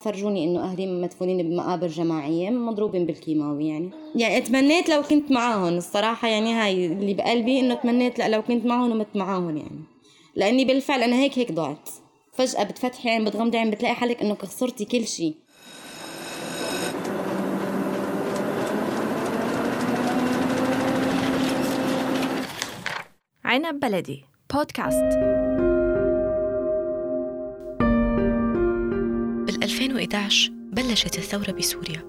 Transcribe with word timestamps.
فرجوني 0.00 0.44
إنه 0.44 0.62
أهلي 0.62 0.86
مدفونين 0.86 1.50
بمقابر 1.50 1.86
جماعية 1.86 2.50
مضروبين 2.50 3.06
بالكيماوي 3.06 3.68
يعني. 3.68 3.90
يعني 4.14 4.40
تمنيت 4.40 4.88
لو 4.88 5.02
كنت 5.02 5.32
معاهم 5.32 5.76
الصراحة 5.76 6.28
يعني 6.28 6.52
هاي 6.52 6.86
اللي 6.86 7.14
بقلبي 7.14 7.60
إنه 7.60 7.74
تمنيت 7.74 8.18
لا 8.18 8.28
لو 8.28 8.42
كنت 8.42 8.66
معاهم 8.66 8.90
ومت 8.90 9.16
معاهم 9.16 9.56
يعني. 9.56 9.80
لأني 10.36 10.64
بالفعل 10.64 11.02
أنا 11.02 11.16
هيك 11.16 11.38
هيك 11.38 11.52
ضعت. 11.52 11.88
فجأة 12.32 12.62
بتفتحي 12.62 13.10
عين 13.10 13.24
بتغمضي 13.24 13.58
عين 13.58 13.70
بتلاقي 13.70 13.94
حالك 13.94 14.20
إنه 14.22 14.34
خسرتي 14.34 14.84
كل 14.84 15.06
شيء. 15.06 15.34
عنب 23.44 23.80
بلدي 23.80 24.24
بودكاست. 24.54 25.39
2011 29.70 30.50
بلشت 30.52 31.18
الثورة 31.18 31.52
بسوريا 31.52 32.04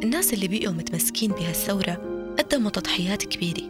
الناس 0.04 0.34
اللي 0.34 0.48
بقوا 0.48 0.74
متمسكين 0.74 1.32
بهالثورة 1.32 1.94
قدموا 2.40 2.72
تضحيات 2.72 3.24
كبيرة 3.24 3.63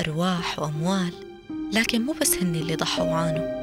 أرواح 0.00 0.58
وأموال. 0.58 1.27
لكن 1.72 2.02
مو 2.02 2.14
بس 2.20 2.34
هن 2.42 2.54
اللي 2.54 2.76
ضحوا 2.76 3.04
وعانوا 3.04 3.58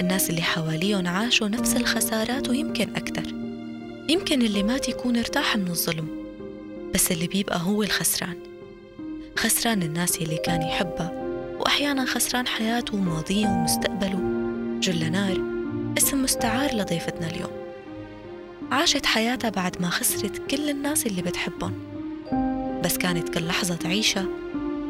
الناس 0.00 0.30
اللي 0.30 0.42
حواليهم 0.42 1.06
عاشوا 1.06 1.48
نفس 1.48 1.76
الخسارات 1.76 2.48
ويمكن 2.48 2.96
أكثر. 2.96 3.26
يمكن 4.08 4.42
اللي 4.42 4.62
مات 4.62 4.88
يكون 4.88 5.16
ارتاح 5.16 5.56
من 5.56 5.68
الظلم 5.68 6.08
بس 6.94 7.12
اللي 7.12 7.26
بيبقى 7.26 7.60
هو 7.62 7.82
الخسران. 7.82 8.36
خسران 9.36 9.82
الناس 9.82 10.18
اللي 10.18 10.36
كان 10.36 10.62
يحبها 10.62 11.12
وأحيانا 11.60 12.04
خسران 12.04 12.46
حياته 12.46 12.94
وماضيه 12.94 13.46
ومستقبله. 13.46 14.20
جلنار 14.80 15.40
اسم 15.98 16.22
مستعار 16.22 16.74
لضيفتنا 16.74 17.26
اليوم. 17.26 17.50
عاشت 18.72 19.06
حياتها 19.06 19.50
بعد 19.50 19.82
ما 19.82 19.90
خسرت 19.90 20.50
كل 20.50 20.70
الناس 20.70 21.06
اللي 21.06 21.22
بتحبهم. 21.22 21.72
بس 22.84 22.98
كانت 22.98 23.28
كل 23.28 23.46
لحظة 23.46 23.74
تعيشها 23.74 24.26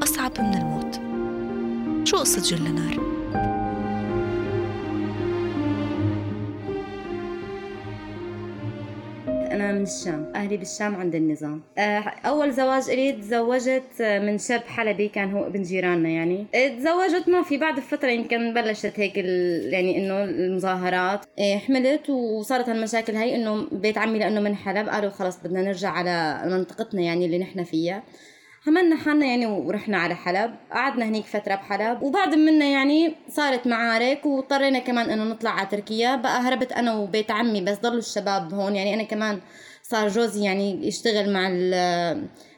أصعب 0.03 0.41
من 0.41 0.55
الموت. 0.55 1.12
شو 2.13 2.19
قصة 2.19 2.57
جلنار؟ 2.57 2.95
أنا 9.53 9.73
من 9.73 9.83
الشام 9.83 10.33
أهلي 10.35 10.57
بالشام 10.57 10.95
عند 10.95 11.15
النظام. 11.15 11.63
آه، 11.79 12.01
أول 12.01 12.53
زواج 12.53 12.91
إلي 12.91 13.13
تزوجت 13.13 14.03
من 14.03 14.39
شاب 14.39 14.61
حلبي 14.61 15.09
كان 15.09 15.31
هو 15.31 15.47
ابن 15.47 15.63
جيراننا 15.63 16.09
يعني. 16.09 16.47
آه، 16.55 16.69
تزوجت 16.69 17.29
ما 17.29 17.43
في 17.43 17.59
بعد 17.59 17.81
فترة 17.81 18.09
يمكن 18.11 18.55
بلشت 18.55 18.93
هيك 19.01 19.17
يعني 19.17 19.97
إنه 19.99 20.25
المظاهرات. 20.25 21.25
آه، 21.39 21.57
حملت 21.57 22.11
وصارت 22.11 22.69
المشاكل 22.69 23.17
هاي 23.17 23.35
إنه 23.35 23.67
بيت 23.73 23.99
عمي 23.99 24.19
لأنه 24.19 24.41
من 24.41 24.57
حلب 24.57 24.89
قالوا 24.89 25.11
خلص 25.11 25.37
بدنا 25.45 25.63
نرجع 25.63 25.91
على 25.91 26.43
منطقتنا 26.47 27.03
يعني 27.03 27.27
اللي 27.27 27.39
نحن 27.39 27.65
فيها. 27.65 28.03
حملنا 28.65 28.97
حالنا 28.97 29.27
يعني 29.27 29.47
ورحنا 29.47 29.99
على 29.99 30.15
حلب. 30.15 30.55
قعدنا 30.73 31.05
هنيك 31.05 31.25
فترة 31.27 31.55
بحلب. 31.55 32.03
وبعد 32.03 32.35
منا 32.35 32.65
يعني 32.65 33.15
صارت 33.29 33.67
معارك 33.67 34.27
واضطرينا 34.27 34.79
كمان 34.79 35.11
إنه 35.11 35.25
نطلع 35.25 35.51
على 35.51 35.67
تركيا. 35.67 36.17
بقى 36.17 36.41
هربت 36.41 36.73
أنا 36.73 36.97
وبيت 36.97 37.31
عمي 37.31 37.61
بس 37.61 37.79
ضلوا 37.79 37.99
الشباب 37.99 38.55
هون. 38.55 38.77
يعني 38.77 38.95
أنا 38.95 39.03
كمان 39.03 39.41
صار 39.83 40.09
جوزي 40.09 40.45
يعني 40.45 40.87
يشتغل 40.87 41.33
مع 41.33 41.49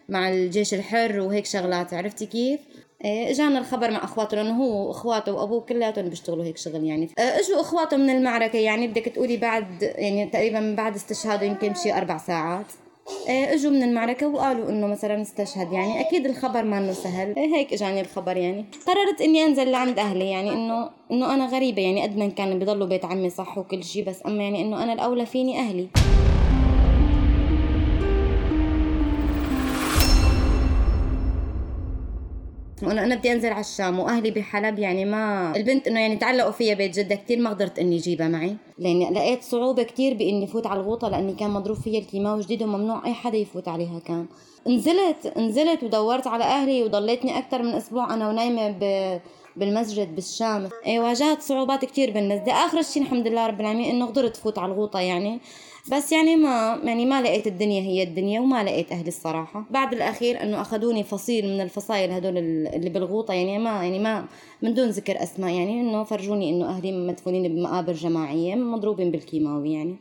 مع 0.09 0.29
الجيش 0.29 0.75
الحر 0.75 1.21
وهيك 1.21 1.47
شغلات. 1.47 1.95
عرفتي 1.95 2.27
كيف؟ 2.27 2.61
إيه، 3.05 3.31
إجانا 3.31 3.59
الخبر 3.59 3.91
مع 3.91 4.05
اخواته 4.05 4.37
لأنه 4.37 4.63
هو 4.63 4.89
وأخواته 4.89 5.33
وأبوه 5.33 5.61
كلياتهم 5.61 6.09
بيشتغلوا 6.09 6.45
هيك 6.45 6.57
شغل 6.57 6.85
يعني. 6.85 7.09
إيه، 7.19 7.41
إجوا 7.41 7.61
أخواته 7.61 7.97
من 7.97 8.11
المعركة 8.11 8.59
يعني. 8.59 8.89
بدك 8.89 9.05
تقولي 9.09 9.37
بعد 9.37 9.83
يعني 9.83 10.27
تقريبا 10.27 10.75
بعد 10.77 10.95
استشهاده 10.95 11.47
يمكن 11.47 11.75
شي 11.75 11.93
أربع 11.93 12.19
ساعات. 12.19 12.67
اجوا 13.29 13.71
من 13.71 13.83
المعركة 13.83 14.29
وقالوا 14.29 14.69
إنه 14.71 14.87
مثلا 14.87 15.23
استشهد 15.23 15.73
يعني 15.73 16.01
أكيد 16.01 16.27
الخبر 16.27 16.65
ما 16.65 16.79
إنه 16.79 16.93
سهل. 16.93 17.35
إيه، 17.37 17.55
هيك 17.57 17.73
إجاني 17.73 18.01
الخبر 18.01 18.37
يعني. 18.37 18.65
قررت 18.87 19.21
إني 19.21 19.45
أنزل 19.45 19.71
لعند 19.71 19.99
أهلي 19.99 20.31
يعني 20.31 20.53
إنه 20.53 20.91
إنه 21.11 21.35
أنا 21.35 21.47
غريبة 21.47 21.83
يعني 21.83 22.03
قد 22.03 22.17
ما 22.17 22.29
كان 22.29 22.59
بيضلوا 22.59 22.87
بيت 22.87 23.05
عمي 23.05 23.31
صح 23.31 23.59
وكل 23.59 23.85
شيء 23.85 24.05
بس 24.05 24.27
أما 24.27 24.43
يعني 24.43 24.63
إنه 24.63 24.83
أنا 24.83 24.93
الأولى 24.93 25.27
فيني 25.27 25.59
أهلي. 25.59 25.89
وأنا 32.83 33.05
أنا 33.05 33.15
بدي 33.15 33.33
أنزل 33.33 33.49
على 33.49 33.61
الشام 33.61 33.99
وأهلي 33.99 34.31
بحلب 34.31 34.79
يعني 34.79 35.05
ما 35.05 35.53
البنت 35.57 35.89
إنه 35.89 36.01
يعني 36.01 36.17
تعلقوا 36.17 36.51
فيها 36.51 36.75
بيت 36.75 36.99
جدة 36.99 37.15
كثير 37.15 37.39
ما 37.41 37.51
قدرت 37.51 37.79
إني 37.79 37.97
أجيبها 37.97 38.29
معي. 38.29 38.57
لاني 38.79 39.11
لقيت 39.11 39.43
صعوبة 39.43 39.83
كثير 39.83 40.15
بإني 40.15 40.47
فوت 40.47 40.67
على 40.67 40.81
الغوطة 40.81 41.09
لأني 41.09 41.35
كان 41.35 41.51
مضروب 41.51 41.77
فيها 41.77 42.01
الكيماوي 42.01 42.43
جديد 42.43 42.63
وممنوع 42.63 43.07
أي 43.07 43.15
حدا 43.15 43.37
يفوت 43.37 43.69
عليها 43.69 43.99
كان. 43.99 44.27
نزلت 44.69 45.39
نزلت 45.39 45.83
ودورت 45.83 46.27
على 46.27 46.45
أهلي 46.45 46.83
وضليتني 46.83 47.39
أكثر 47.39 47.63
من 47.63 47.73
أسبوع 47.75 48.15
أنا 48.15 48.29
ونايمة 48.29 48.71
ب 48.81 49.21
بالمسجد 49.57 50.15
بالشام. 50.15 50.69
اي 50.87 50.99
واجهت 50.99 51.43
صعوبات 51.43 51.85
كثير 51.85 52.11
بالنزله 52.11 52.67
آخر 52.67 52.83
شيء 52.83 53.03
الحمد 53.03 53.29
لله 53.29 53.47
رب 53.47 53.61
العالمين 53.61 53.91
إنه 53.91 54.07
قدرت 54.07 54.37
فوت 54.37 54.59
على 54.59 54.73
الغوطة 54.73 55.01
يعني. 55.01 55.41
بس 55.93 56.13
يعني 56.13 56.37
ما 56.37 56.81
يعني 56.85 57.07
ما 57.07 57.23
لقيت 57.23 57.47
الدنيا 57.47 57.81
هي 57.83 58.03
الدنيا 58.03 58.41
وما 58.41 58.65
لقيت 58.65 58.93
أهلي 58.93 59.09
الصراحة. 59.09 59.65
بعد 59.71 59.93
الأخير 59.93 60.43
إنه 60.43 60.61
أخذوني 60.61 61.05
فصيل 61.05 61.55
من 61.55 61.61
الفصائل 61.61 62.11
هدول 62.11 62.39
اللي 62.39 62.91
بالغوطة 62.91 63.35
يعني 63.35 63.59
ما 63.59 63.71
يعني 63.71 63.99
ما 63.99 64.27
من 64.63 64.75
دون 64.75 64.89
ذكر 64.89 65.23
أسماء 65.23 65.51
يعني 65.51 65.81
إنه 65.81 66.05
فرجوني 66.05 66.51
إنه 66.51 66.69
أهلي 66.69 66.93
مدفونين 66.93 67.55
بمقابر 67.55 67.93
جماعية 67.93 68.55
مضروبين 68.55 69.11
بالكيماوي 69.11 69.73
يعني. 69.73 69.97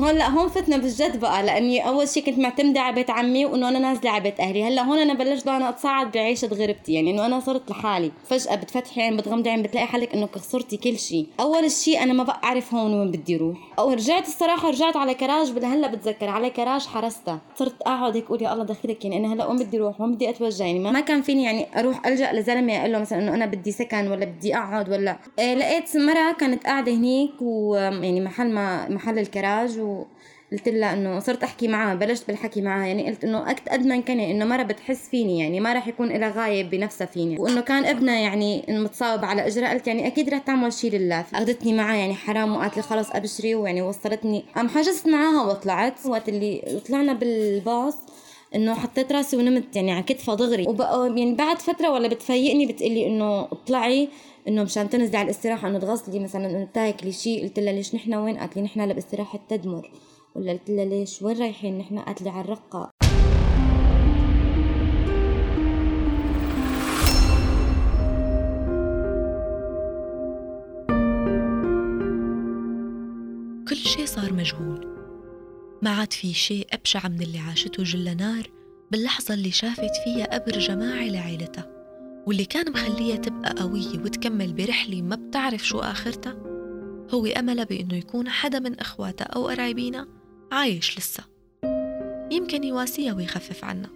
هون 0.00 0.14
لا 0.14 0.28
هون 0.28 0.48
فتنا 0.48 0.76
بالجد 0.76 1.20
بقى 1.20 1.42
لأني 1.42 1.88
أول 1.88 2.08
شيء 2.08 2.24
كنت 2.24 2.38
معتمدة 2.38 2.80
على 2.80 2.94
بيت 2.94 3.10
عمي 3.10 3.46
وإنه 3.46 3.68
أنا 3.68 3.78
نازلة 3.78 4.10
على 4.10 4.22
بيت 4.22 4.40
أهلي. 4.40 4.64
هلأ 4.64 4.82
هون 4.82 4.98
أنا 4.98 5.14
بلشت 5.14 5.48
أنا 5.48 5.68
أتصاعد 5.68 6.12
بعيشة 6.12 6.46
غربتي 6.48 6.92
يعني 6.92 7.10
إنه 7.10 7.26
أنا 7.26 7.40
صرت 7.40 7.70
لحالي. 7.70 8.12
فجأة 8.28 8.54
بتفتحي 8.54 9.02
عين 9.02 9.16
بتغمضي 9.16 9.50
عين 9.50 9.62
بتلاقي 9.62 9.86
حالك 9.86 10.14
إنه 10.14 10.28
خسرتي 10.34 10.76
كل 10.76 10.98
شيء 10.98 11.26
أول 11.40 11.70
شيء 11.70 12.02
أنا 12.02 12.12
ما 12.12 12.22
بقى 12.24 12.40
أعرف 12.44 12.74
هون 12.74 13.00
وين 13.00 13.10
بدي 13.10 13.36
أروح 13.36 13.58
أو 13.78 13.90
رجعت 13.92 14.26
الصراحة 14.26 14.70
رجعت 14.70 14.96
على 14.96 15.14
كراج 15.14 15.64
هلأ 15.64 15.88
بتذكر 15.88 16.28
على 16.28 16.50
كراج 16.50 16.86
حرستها. 16.86 17.40
صرت 17.56 17.82
أقعد 17.82 18.16
هيك 18.16 18.24
أقول 18.24 18.42
يا 18.42 18.52
الله 18.52 18.64
دخلك 18.64 19.04
يعني 19.04 19.16
أنا 19.16 19.34
هلأ 19.34 19.46
وين 19.46 19.56
بدي 19.56 19.76
أروح 19.78 20.00
وين 20.00 20.14
بدي 20.14 20.30
أتوجه؟ 20.30 20.64
يعني 20.64 20.78
ما 20.78 21.00
كان 21.00 21.22
فيني 21.22 21.42
يعني 21.42 21.66
أروح 21.76 22.06
ألجأ 22.06 22.32
لزلمة 22.32 22.76
أقول 22.80 22.92
له 22.92 22.98
مثلا 22.98 23.18
إنه 23.18 23.34
أنا 23.34 23.46
بدي 23.46 23.72
سكن 23.72 24.08
ولا 24.10 24.24
بدي 24.24 24.56
أقعد 24.56 24.88
ولا 24.90 25.16
إيه 25.38 25.54
لقيت 25.54 25.96
مرة 25.96 26.32
كانت 26.40 26.64
قاعدة 26.64 26.92
هنيك 26.92 27.30
ويعني 27.40 28.20
محل 28.20 28.50
ما 28.50 28.88
محل 28.88 29.18
الكراج 29.18 29.78
قلت 30.52 30.68
لها 30.68 30.92
إنه 30.92 31.18
صرت 31.18 31.42
أحكي 31.42 31.68
معها 31.68 31.94
بلشت 31.94 32.26
بالحكي 32.26 32.60
معها 32.60 32.86
يعني 32.86 33.06
قلت 33.10 33.24
إنه 33.24 33.50
اكد 33.50 33.68
قد 33.68 33.86
ما 33.86 34.00
كان 34.00 34.20
إنه 34.20 34.44
مرة 34.44 34.62
بتحس 34.62 35.08
فيني 35.08 35.38
يعني 35.38 35.60
ما 35.60 35.72
راح 35.72 35.88
يكون 35.88 36.08
لها 36.08 36.28
غاية 36.30 36.64
بنفسها 36.64 37.06
فيني. 37.06 37.36
وإنه 37.38 37.60
كان 37.60 37.84
ابنها 37.84 38.18
يعني 38.18 38.64
متصاوب 38.68 39.24
على 39.24 39.46
إجرها 39.46 39.70
قلت 39.70 39.86
يعني 39.86 40.06
أكيد 40.06 40.28
رح 40.28 40.38
تعمل 40.38 40.72
شيء 40.72 40.92
لله. 40.92 41.20
أخذتني 41.34 41.72
معها 41.72 41.96
يعني 41.96 42.14
حرام 42.14 42.56
وقالت 42.56 42.76
لي 42.76 42.82
خلص 42.82 43.10
أبشري 43.10 43.54
ويعني 43.54 43.82
وصلتني. 43.82 44.44
قام 44.56 44.68
حجزت 44.68 45.08
معاها 45.08 45.42
وطلعت. 45.42 46.06
وقت 46.06 46.28
اللي 46.28 46.80
طلعنا 46.88 47.12
بالباص 47.12 47.96
إنه 48.54 48.74
حطيت 48.74 49.12
راسي 49.12 49.36
ونمت 49.36 49.76
يعني 49.76 49.92
على 49.92 50.02
كتفها 50.02 50.34
دغري 50.34 50.68
وبقى 50.68 51.06
يعني 51.08 51.34
بعد 51.34 51.58
فترة 51.58 51.90
ولا 51.90 52.08
بتفيقني 52.08 52.66
بتقلي 52.66 53.06
إنه 53.06 53.40
اطلعي 53.40 54.08
إنه 54.48 54.62
مشان 54.62 54.90
تنزلي 54.90 55.16
على 55.16 55.24
الاستراحة 55.24 55.68
إنه 55.68 55.78
تغسلي 55.78 56.18
مثلا 56.18 56.46
إنه 56.46 56.68
تاكلي 56.74 57.12
شيء 57.12 57.42
قلت 57.42 57.58
لها 57.58 57.72
ليش 57.72 57.94
نحن 57.94 58.14
وين؟ 58.14 58.38
قالت 58.38 58.56
لي 58.56 58.62
نحن 58.62 58.80
هلا 58.80 58.92
باستراحة 58.94 59.40
تدمر. 59.48 59.90
ولا 60.36 60.52
قلت 60.52 60.70
لها 60.70 60.84
ليش؟ 60.84 61.22
وين 61.22 61.38
رايحين؟ 61.38 61.78
نحن 61.78 61.98
قالت 61.98 62.22
لي 62.22 62.30
على 62.30 62.40
الرقة. 62.44 62.90
كل 73.68 73.76
شيء 73.76 74.06
صار 74.06 74.32
مجهول. 74.32 74.97
ما 75.82 75.90
عاد 75.90 76.12
في 76.12 76.34
شيء 76.34 76.66
أبشع 76.72 77.08
من 77.08 77.22
اللي 77.22 77.38
عاشته 77.38 77.82
جلنار 77.82 78.50
باللحظة 78.90 79.34
اللي 79.34 79.50
شافت 79.50 79.96
فيها 80.04 80.34
قبر 80.38 80.58
جماعي 80.58 81.10
لعيلتها 81.10 81.78
واللي 82.26 82.44
كان 82.44 82.72
مخليها 82.72 83.16
تبقى 83.16 83.54
قوية 83.62 83.98
وتكمل 83.98 84.52
برحلة 84.52 85.02
ما 85.02 85.16
بتعرف 85.16 85.66
شو 85.66 85.78
آخرتها. 85.78 86.36
هو 87.10 87.26
أملها 87.26 87.64
بإنه 87.64 87.94
يكون 87.94 88.28
حدا 88.28 88.58
من 88.58 88.80
إخواتها 88.80 89.24
أو 89.24 89.48
قرايبينا 89.48 90.08
عايش 90.52 90.98
لسه. 90.98 91.24
يمكن 92.30 92.64
يواسيها 92.64 93.14
ويخفف 93.14 93.64
عنا. 93.64 93.88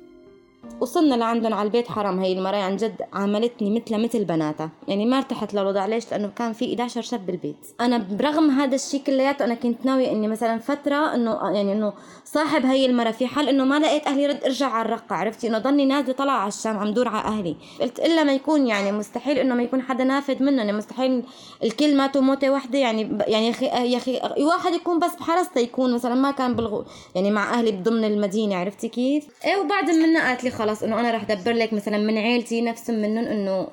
وصلنا 0.81 1.14
لعندهم 1.14 1.55
على 1.55 1.67
البيت 1.67 1.88
حرام 1.88 2.19
هي 2.19 2.32
المرة 2.32 2.56
عن 2.56 2.76
جد 2.76 3.03
عاملتني 3.12 3.81
مثل 3.81 4.03
مثل 4.05 4.25
بناتها. 4.25 4.70
يعني 4.88 5.06
ما 5.06 5.17
ارتحت 5.17 5.55
للوضع. 5.55 5.87
ليش؟ 5.87 6.11
لأنه 6.11 6.31
كان 6.37 6.53
في 6.53 6.64
11 6.64 7.03
شاب 7.03 7.26
بالبيت. 7.26 7.67
أنا 7.81 7.99
برغم 7.99 8.50
هذا 8.50 8.75
الشيء 8.75 9.03
كلياته 9.03 9.44
أنا 9.44 9.55
كنت 9.55 9.87
ناوية 9.87 10.12
إني 10.12 10.29
مثلا 10.29 10.59
فترة 10.59 11.14
إنه 11.14 11.31
يعني 11.31 11.73
إنه 11.73 11.93
صاحب 12.25 12.67
هي 12.67 12.87
المرة 12.87 13.11
في 13.11 13.26
حال 13.26 13.49
إنه 13.49 13.64
ما 13.64 13.79
لقيت 13.79 14.06
أهلي 14.06 14.26
رد 14.26 14.44
أرجع 14.44 14.67
على 14.67 14.87
الرقة 14.87 15.17
عرفتي؟ 15.17 15.49
إنه 15.49 15.59
ضلني 15.59 15.85
نازلة 15.85 16.12
طلع 16.12 16.32
على 16.32 16.49
الشام 16.49 16.79
عم 16.79 16.91
دور 16.91 17.08
على 17.08 17.25
أهلي. 17.29 17.56
قلت 17.81 17.99
إلا 17.99 18.25
ما 18.25 18.32
يكون 18.32 18.67
يعني 18.67 18.93
مستحيل 18.93 19.38
إنه 19.38 19.55
ما 19.55 19.62
يكون 19.62 19.82
حدا 19.82 20.05
نافذ 20.05 20.43
منه. 20.43 20.56
يعني 20.56 20.73
مستحيل 20.73 21.25
الكل 21.62 21.97
ماتوا 21.97 22.20
موتة 22.20 22.50
واحدة. 22.50 22.79
يعني 22.79 23.19
يعني 23.26 23.47
يا 23.47 23.50
أخي 23.50 23.67
يا 23.67 23.97
أخي 23.97 24.20
واحد 24.44 24.73
يكون 24.75 24.99
بس 24.99 25.15
بحرسته 25.20 25.58
يكون 25.61 25.94
مثلا 25.94 26.15
ما 26.15 26.31
كان 26.31 26.55
بالغو 26.55 26.85
يعني 27.15 27.31
مع 27.31 27.55
أهلي 27.55 27.73
بضمن 27.73 28.05
المدينة 28.05 28.56
عرفتي 28.56 28.88
كيف؟ 28.88 29.26
إيه 29.44 29.56
وبعد 29.56 29.91
منها 29.91 30.29
قالت 30.29 30.44
لي 30.44 30.50
خلص 30.62 30.82
إنه 30.82 31.00
أنا 31.00 31.11
رح 31.11 31.25
دبر 31.25 31.53
لك 31.53 31.73
مثلا 31.73 31.99
من 31.99 32.19
عيلتي 32.19 32.61
نفس 32.61 32.91
منهم 32.91 33.25
إنه 33.25 33.67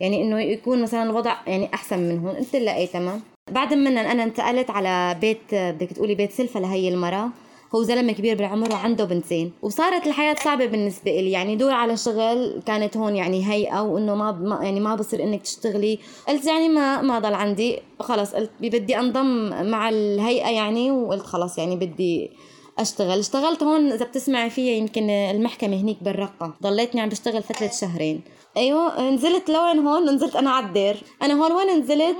يعني 0.00 0.22
إنه 0.22 0.40
يكون 0.40 0.82
مثلا 0.82 1.02
الوضع 1.02 1.36
يعني 1.46 1.68
أحسن 1.74 1.98
منهم 1.98 2.28
قلت 2.28 2.56
لها 2.56 2.76
إيه 2.76 2.86
تمام. 2.86 3.20
بعد 3.50 3.74
منن 3.74 3.98
أنا 3.98 4.24
انتقلت 4.24 4.70
على 4.70 5.16
بيت 5.20 5.54
بدك 5.54 5.92
تقولي 5.92 6.14
بيت 6.14 6.32
سلفة 6.32 6.60
لهي 6.60 6.88
المرة 6.88 7.28
هو 7.74 7.82
زلمة 7.82 8.12
كبير 8.12 8.36
بالعمر 8.36 8.72
وعنده 8.72 9.04
بنتين. 9.04 9.52
وصارت 9.62 10.06
الحياة 10.06 10.36
صعبة 10.44 10.66
بالنسبة 10.66 11.10
لي 11.10 11.30
يعني 11.30 11.56
دور 11.56 11.72
على 11.72 11.96
شغل 11.96 12.62
كانت 12.66 12.96
هون 12.96 13.16
يعني 13.16 13.50
هيئة 13.52 13.80
وإنه 13.82 14.14
ما 14.14 14.58
يعني 14.62 14.80
ما 14.80 14.94
بصير 14.94 15.22
إنك 15.22 15.42
تشتغلي. 15.42 15.98
قلت 16.28 16.46
يعني 16.46 16.68
ما 16.68 17.02
ما 17.02 17.18
ضل 17.18 17.34
عندي. 17.34 17.78
خلص 18.00 18.34
قلت 18.34 18.50
بدي 18.60 18.98
أنضم 18.98 19.50
مع 19.70 19.88
الهيئة 19.88 20.48
يعني 20.48 20.90
وقلت 20.90 21.22
خلص 21.22 21.58
يعني 21.58 21.76
بدي 21.76 22.30
أشتغل. 22.78 23.18
اشتغلت 23.18 23.62
هون 23.62 23.92
إذا 23.92 24.04
بتسمعي 24.04 24.50
فيها 24.50 24.76
يمكن 24.76 25.10
المحكمة 25.10 25.76
هنيك 25.76 26.02
بالرقة. 26.02 26.54
ضليتني 26.62 27.00
عم 27.00 27.08
بشتغل 27.08 27.42
فترة 27.42 27.70
شهرين. 27.80 28.20
أيوه 28.56 29.10
نزلت 29.10 29.50
لوين 29.50 29.78
هون؟ 29.78 30.14
نزلت 30.14 30.36
أنا 30.36 30.50
على 30.50 30.66
الدير. 30.66 30.96
أنا 31.22 31.34
هون 31.34 31.52
وين 31.52 31.80
نزلت؟ 31.80 32.16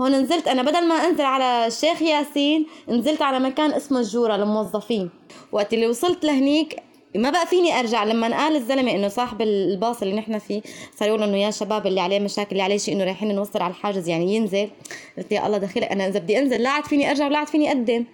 هون 0.00 0.12
نزلت 0.12 0.48
أنا 0.48 0.62
بدل 0.62 0.88
ما 0.88 0.94
أنزل 0.94 1.24
على 1.24 1.66
الشيخ 1.66 2.02
ياسين 2.02 2.66
نزلت 2.88 3.22
على 3.22 3.38
مكان 3.38 3.72
اسمه 3.72 3.98
الجورة 4.00 4.36
للموظفين. 4.36 5.10
وقت 5.52 5.74
اللي 5.74 5.86
وصلت 5.86 6.24
لهنيك 6.24 6.76
ما 7.16 7.30
بقى 7.30 7.46
فيني 7.46 7.80
أرجع. 7.80 8.04
لما 8.04 8.36
قال 8.36 8.56
الزلمة 8.56 8.90
إنه 8.90 9.08
صاحب 9.08 9.42
الباص 9.42 10.02
اللي 10.02 10.14
نحن 10.14 10.38
فيه 10.38 10.62
صار 10.98 11.08
يقول 11.08 11.22
إنه 11.22 11.36
يا 11.36 11.50
شباب 11.50 11.86
اللي 11.86 12.00
عليه 12.00 12.20
مشاكل 12.20 12.50
اللي 12.50 12.62
عليه 12.62 12.76
شيء 12.76 12.94
إنه 12.94 13.04
رايحين 13.04 13.34
نوصل 13.34 13.62
على 13.62 13.70
الحاجز 13.70 14.08
يعني 14.08 14.34
ينزل. 14.34 14.70
قلت 15.18 15.32
يا 15.32 15.46
الله 15.46 15.58
دخيلك 15.58 15.92
أنا 15.92 16.08
إذا 16.08 16.18
بدي 16.18 16.38
أنزل 16.38 16.62
لا 16.62 16.70
عاد 16.70 16.84
فيني 16.84 17.10
أرجع 17.10 17.26
ولا 17.26 17.38
عاد 17.38 17.48
فيني 17.48 17.68
أقدم. 17.68 18.04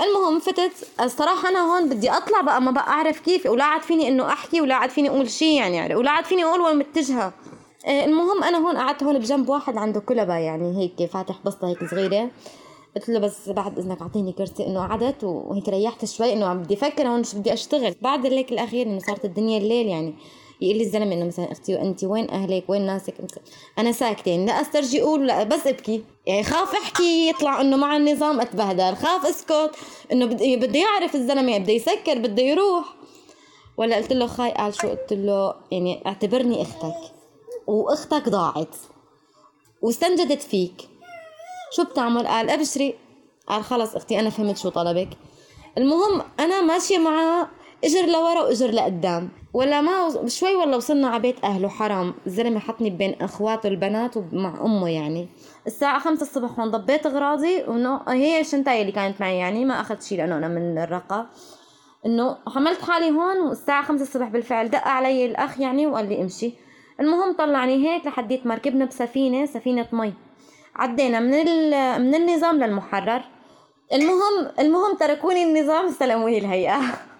المهم 0.00 0.38
فتت 0.38 0.72
الصراحة 1.00 1.48
أنا 1.48 1.60
هون 1.60 1.88
بدي 1.88 2.10
أطلع 2.10 2.40
بقى 2.40 2.62
ما 2.62 2.70
بقى 2.70 2.88
أعرف 2.88 3.20
كيف 3.20 3.46
ولا 3.46 3.64
عاد 3.64 3.82
فيني 3.82 4.08
إنه 4.08 4.28
أحكي 4.28 4.60
ولا 4.60 4.74
عاد 4.74 4.90
فيني 4.90 5.08
أقول 5.08 5.30
شيء 5.30 5.62
يعني 5.62 5.94
ولا 5.94 6.10
عاد 6.10 6.24
فيني 6.24 6.44
أقول 6.44 6.60
وين 6.60 6.76
متجهة. 6.76 7.32
إيه، 7.86 8.04
المهم 8.04 8.44
أنا 8.44 8.58
هون 8.58 8.76
قعدت 8.76 9.02
هون 9.02 9.18
بجنب 9.18 9.48
واحد 9.48 9.76
عنده 9.76 10.00
كلبة 10.00 10.34
يعني 10.34 10.78
هيك 10.78 11.10
فاتح 11.10 11.34
بسطة 11.44 11.68
هيك 11.68 11.84
صغيرة. 11.90 12.30
قلت 12.96 13.08
له 13.08 13.18
بس 13.18 13.48
بعد 13.48 13.78
إذنك 13.78 14.02
أعطيني 14.02 14.32
كرسي 14.32 14.66
إنه 14.66 14.86
قعدت 14.86 15.24
وهيك 15.24 15.68
ريحت 15.68 16.04
شوي 16.04 16.32
إنه 16.32 16.46
عم 16.46 16.58
بدي 16.62 16.74
أفكر 16.74 17.08
هون 17.08 17.24
شو 17.24 17.38
بدي 17.38 17.52
أشتغل. 17.52 17.94
بعد 18.02 18.26
الليك 18.26 18.52
الأخير 18.52 18.86
إنه 18.86 18.98
صارت 18.98 19.24
الدنيا 19.24 19.58
الليل 19.58 19.86
يعني. 19.86 20.14
يقول 20.64 20.78
لي 20.78 20.84
الزلمة 20.84 21.14
إنه 21.14 21.24
مثلا 21.24 21.52
أختي 21.52 21.80
انت 21.80 22.04
وين 22.04 22.30
أهلك؟ 22.30 22.64
وين 22.68 22.86
ناسك؟ 22.86 23.14
أنا 23.78 23.92
ساكتة. 23.92 24.30
يعني 24.30 24.46
لا 24.46 24.60
أسترجي 24.60 25.02
أقول 25.02 25.26
لا 25.26 25.42
بس 25.42 25.66
أبكي. 25.66 26.04
يعني 26.26 26.42
خاف 26.42 26.74
أحكي 26.74 27.28
يطلع 27.28 27.60
إنه 27.60 27.76
مع 27.76 27.96
النظام 27.96 28.40
أتبهدل. 28.40 28.96
خاف 28.96 29.26
أسكت. 29.26 29.70
إنه 30.12 30.26
بده 30.56 30.78
يعرف 30.78 31.14
الزلمة 31.14 31.58
بده 31.58 31.72
يسكر 31.72 32.18
بده 32.18 32.42
يروح. 32.42 32.84
ولا 33.76 33.96
قلت 33.96 34.12
له 34.12 34.26
خاي 34.26 34.50
قال 34.50 34.74
شو؟ 34.74 34.88
قلت 34.88 35.12
له 35.12 35.54
يعني 35.70 36.02
اعتبرني 36.06 36.62
أختك. 36.62 37.12
وأختك 37.66 38.28
ضاعت. 38.28 38.76
واستنجدت 39.82 40.42
فيك. 40.42 40.88
شو 41.76 41.84
بتعمل؟ 41.84 42.26
قال 42.26 42.50
أبشري. 42.50 42.94
قال 43.46 43.64
خلص 43.64 43.94
أختي 43.96 44.20
أنا 44.20 44.30
فهمت 44.30 44.58
شو 44.58 44.68
طلبك. 44.68 45.08
المهم 45.78 46.22
أنا 46.40 46.62
ماشية 46.62 46.98
معه 46.98 47.50
اجر 47.84 48.06
لورا 48.06 48.42
واجر 48.42 48.70
لقدام. 48.70 49.28
ولا 49.52 49.80
ما 49.80 50.26
شوي 50.26 50.54
والله 50.54 50.76
وصلنا 50.76 51.08
على 51.08 51.22
بيت 51.22 51.44
أهله 51.44 51.68
حرام. 51.68 52.14
الزلمه 52.26 52.60
حطني 52.60 52.90
بين 52.90 53.16
أخواته 53.20 53.66
البنات 53.68 54.16
ومع 54.16 54.60
أمه 54.64 54.88
يعني. 54.88 55.28
الساعة 55.66 55.98
خمسة 55.98 56.22
الصبح 56.22 56.60
هون 56.60 56.70
ضبيت 56.70 57.06
أغراضي 57.06 57.62
وإنه 57.62 58.00
هي 58.08 58.44
شنتاي 58.44 58.80
اللي 58.80 58.92
كانت 58.92 59.20
معي 59.20 59.38
يعني 59.38 59.64
ما 59.64 59.80
أخذت 59.80 60.02
شيء 60.02 60.18
لأنه 60.18 60.36
أنا 60.36 60.48
من 60.48 60.78
الرقة. 60.78 61.26
إنه 62.06 62.36
حملت 62.48 62.82
حالي 62.82 63.10
هون 63.10 63.40
والساعة 63.40 63.82
خمسة 63.84 64.02
الصبح 64.02 64.28
بالفعل 64.28 64.70
دق 64.70 64.88
علي 64.88 65.26
الأخ 65.26 65.60
يعني 65.60 65.86
وقال 65.86 66.08
لي 66.08 66.22
امشي. 66.22 66.52
المهم 67.00 67.36
طلعني 67.36 67.88
هيك 67.88 68.06
لحديت 68.06 68.46
ما 68.46 68.54
ركبنا 68.54 68.84
بسفينة 68.84 69.46
سفينة 69.46 69.86
مي. 69.92 70.12
عدينا 70.76 71.20
من 71.20 71.30
من 72.00 72.14
النظام 72.14 72.64
للمحرر. 72.64 73.22
المهم 73.92 74.50
المهم 74.58 74.96
تركوني 74.96 75.42
النظام 75.42 75.86
استلموني 75.86 76.38
الهيئة. 76.38 76.80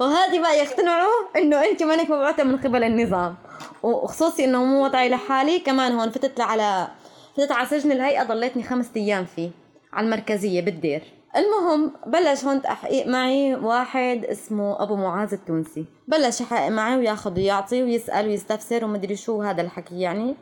وهذه 0.00 0.40
بقى 0.40 0.58
يقتنعوا 0.58 1.36
إنه 1.36 1.64
أنت 1.64 1.82
مانك 1.82 2.10
مبعوثة 2.10 2.44
من 2.44 2.56
قبل 2.56 2.84
النظام. 2.84 3.34
وخصوصي 3.82 4.44
إنه 4.44 4.64
مو 4.64 4.84
وضعي 4.84 5.08
لحالي 5.08 5.58
كمان 5.58 5.92
هون 5.92 6.10
فتت 6.10 6.40
على 6.40 6.88
فتت 7.36 7.52
على 7.52 7.66
سجن 7.68 7.92
الهيئة 7.92 8.22
ضليتني 8.22 8.62
خمسة 8.62 8.90
أيام 8.96 9.24
فيه 9.24 9.50
على 9.92 10.04
المركزية 10.06 10.60
بالدير. 10.60 11.02
المهم 11.36 11.92
بلش 12.06 12.44
هون 12.44 12.62
تحقيق 12.62 13.06
معي 13.06 13.54
واحد 13.54 14.24
اسمه 14.24 14.82
أبو 14.82 14.96
معاذ 14.96 15.32
التونسي. 15.32 15.84
بلش 16.08 16.40
يحقق 16.40 16.68
معي 16.68 16.96
وياخذ 16.96 17.36
ويعطي 17.36 17.82
ويسأل 17.82 18.26
ويستفسر 18.26 18.84
ومدري 18.84 19.16
شو 19.16 19.42
هذا 19.42 19.62
الحكي 19.62 20.00
يعني. 20.00 20.36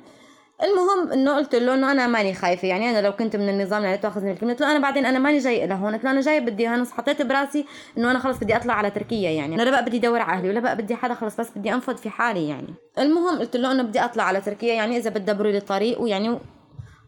المهم 0.62 1.12
إنه 1.12 1.36
قلت 1.36 1.54
له 1.54 1.74
إنه 1.74 1.92
أنا 1.92 2.06
ماني 2.06 2.34
خايفة 2.34 2.68
يعني 2.68 2.90
أنا 2.90 3.06
لو 3.06 3.12
كنت 3.12 3.36
من 3.36 3.48
النظام 3.48 3.84
اللي 3.84 3.98
تاخذني 3.98 4.32
الكلمة 4.32 4.52
قلت 4.52 4.60
له 4.60 4.70
أنا 4.70 4.78
بعدين 4.78 5.06
أنا 5.06 5.18
ماني 5.18 5.38
جاي 5.38 5.66
لهون 5.66 5.94
قلت 5.94 6.04
له 6.04 6.10
أنا 6.10 6.20
جاي 6.20 6.40
بدي 6.40 6.68
هنص 6.68 6.92
حطيت 6.92 7.22
براسي 7.22 7.66
إنه 7.98 8.10
أنا 8.10 8.18
خلص 8.18 8.38
بدي 8.38 8.56
أطلع 8.56 8.74
على 8.74 8.90
تركيا 8.90 9.30
يعني. 9.30 9.54
أنا 9.54 9.62
لا 9.62 9.70
بقى 9.70 9.84
بدي 9.84 9.96
ادور 9.96 10.20
على 10.20 10.38
أهلي 10.38 10.48
ولا 10.48 10.60
بقى 10.60 10.76
بدي 10.76 10.94
حدا 10.94 11.14
خلص 11.14 11.36
بس 11.40 11.50
بدي 11.56 11.74
أنفض 11.74 11.96
في 11.96 12.10
حالي 12.10 12.48
يعني. 12.48 12.74
المهم 12.98 13.38
قلت 13.38 13.56
له 13.56 13.72
إنه 13.72 13.82
بدي 13.82 14.00
أطلع 14.04 14.24
على 14.24 14.40
تركيا 14.40 14.74
يعني 14.74 14.96
إذا 14.96 15.10
بتدبروا 15.10 15.52
لي 15.52 15.60
طريق 15.60 16.00
ويعني 16.00 16.38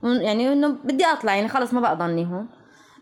يعني 0.02 0.52
إنه 0.52 0.68
بدي 0.84 1.04
أطلع 1.06 1.34
يعني 1.34 1.48
خلص 1.48 1.74
ما 1.74 1.80
بقى 1.80 1.96
ضلني 1.96 2.26
هون. 2.26 2.46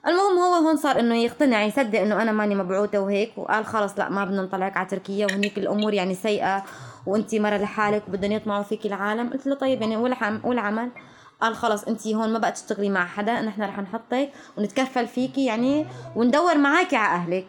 المهم 0.06 0.38
هو 0.38 0.54
هون 0.66 0.76
صار 0.76 1.00
إنه 1.00 1.14
يقتنع 1.16 1.64
يصدق 1.64 2.00
إنه 2.00 2.22
أنا 2.22 2.32
ماني 2.32 2.54
مبعوثة 2.54 2.98
وهيك 2.98 3.32
وقال 3.36 3.64
خلص 3.66 3.98
لا 3.98 4.08
ما 4.08 4.24
بدنا 4.24 4.42
نطلعك 4.42 4.76
على 4.76 4.86
تركيا 4.86 5.26
وهنيك 5.26 5.58
الأمور 5.58 5.94
يعني 5.94 6.14
سيئة. 6.14 6.64
وانت 7.06 7.34
مرة 7.34 7.56
لحالك 7.56 8.02
وبدهم 8.08 8.32
يطمعوا 8.32 8.62
فيك 8.62 8.86
العالم. 8.86 9.30
قلت 9.30 9.46
له 9.46 9.54
طيب 9.54 9.80
يعني 9.80 9.96
والعمل؟ 10.44 10.90
قال 11.40 11.56
خلص 11.56 11.84
انت 11.84 12.06
هون 12.06 12.32
ما 12.32 12.38
بقى 12.38 12.52
تشتغلي 12.52 12.90
مع 12.90 13.06
حدا 13.06 13.40
نحن 13.40 13.62
رح 13.62 13.78
نحطك 13.78 14.30
ونتكفل 14.58 15.06
فيكي 15.06 15.44
يعني 15.44 15.86
وندور 16.16 16.58
معاكي 16.58 16.96
على 16.96 17.14
أهلك. 17.22 17.46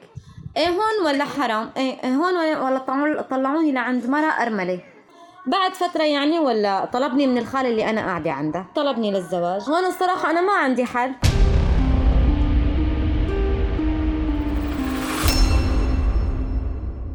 إيه 0.58 0.70
هون 0.70 1.06
ولا 1.06 1.26
حرام؟ 1.26 1.70
إيه, 1.78 2.04
إيه 2.04 2.16
هون 2.16 2.34
ولا 2.58 3.22
طلعوني 3.22 3.72
لعند 3.72 4.06
مرة 4.06 4.32
أرملة. 4.42 4.80
بعد 5.46 5.74
فترة 5.74 6.04
يعني 6.04 6.40
ولا 6.40 6.86
طلبني 6.86 7.28
من 7.28 7.38
الخالة 7.38 7.70
اللي 7.70 7.90
أنا 7.90 8.02
قاعدة 8.02 8.32
عندها 8.32 8.66
طلبني 8.76 9.12
للزواج. 9.12 9.62
هون 9.62 9.86
الصراحة 9.86 10.32
أنا 10.32 10.42
ما 10.42 10.54
عندي 10.54 10.86
حل. 10.86 11.12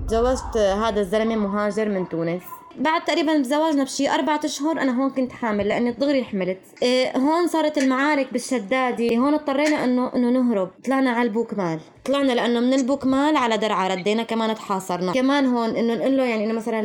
تزوجت 0.08 0.56
هذا 0.56 1.00
الزلمة 1.00 1.36
مهاجر 1.36 1.88
من 1.88 2.08
تونس. 2.08 2.42
بعد 2.76 3.04
تقريبا 3.04 3.38
بزواجنا 3.38 3.84
بشي 3.84 4.10
أربعة 4.10 4.40
أشهر 4.44 4.80
أنا 4.80 5.02
هون 5.02 5.10
كنت 5.10 5.32
حامل 5.32 5.68
لأني 5.68 5.92
دغري 5.92 6.24
حملت. 6.24 6.58
إيه 6.82 7.16
هون 7.16 7.46
صارت 7.46 7.78
المعارك 7.78 8.32
بالشدادي 8.32 9.18
هون 9.18 9.34
اضطرينا 9.34 9.84
إنه 9.84 10.10
إنه 10.14 10.30
نهرب. 10.30 10.70
طلعنا 10.84 11.10
على 11.10 11.28
البوكمال 11.28 11.80
طلعنا 12.08 12.32
لأنه 12.32 12.60
من 12.60 12.74
البوكمال 12.74 13.36
على 13.36 13.56
درعا 13.56 13.88
ردينا 13.88 14.22
كمان 14.22 14.54
تحاصرنا. 14.54 15.12
كمان 15.12 15.46
هون 15.46 15.68
إنه 15.76 15.94
نقول 15.94 16.16
له 16.16 16.24
يعني 16.24 16.44
إنه 16.44 16.52
مثلا 16.52 16.82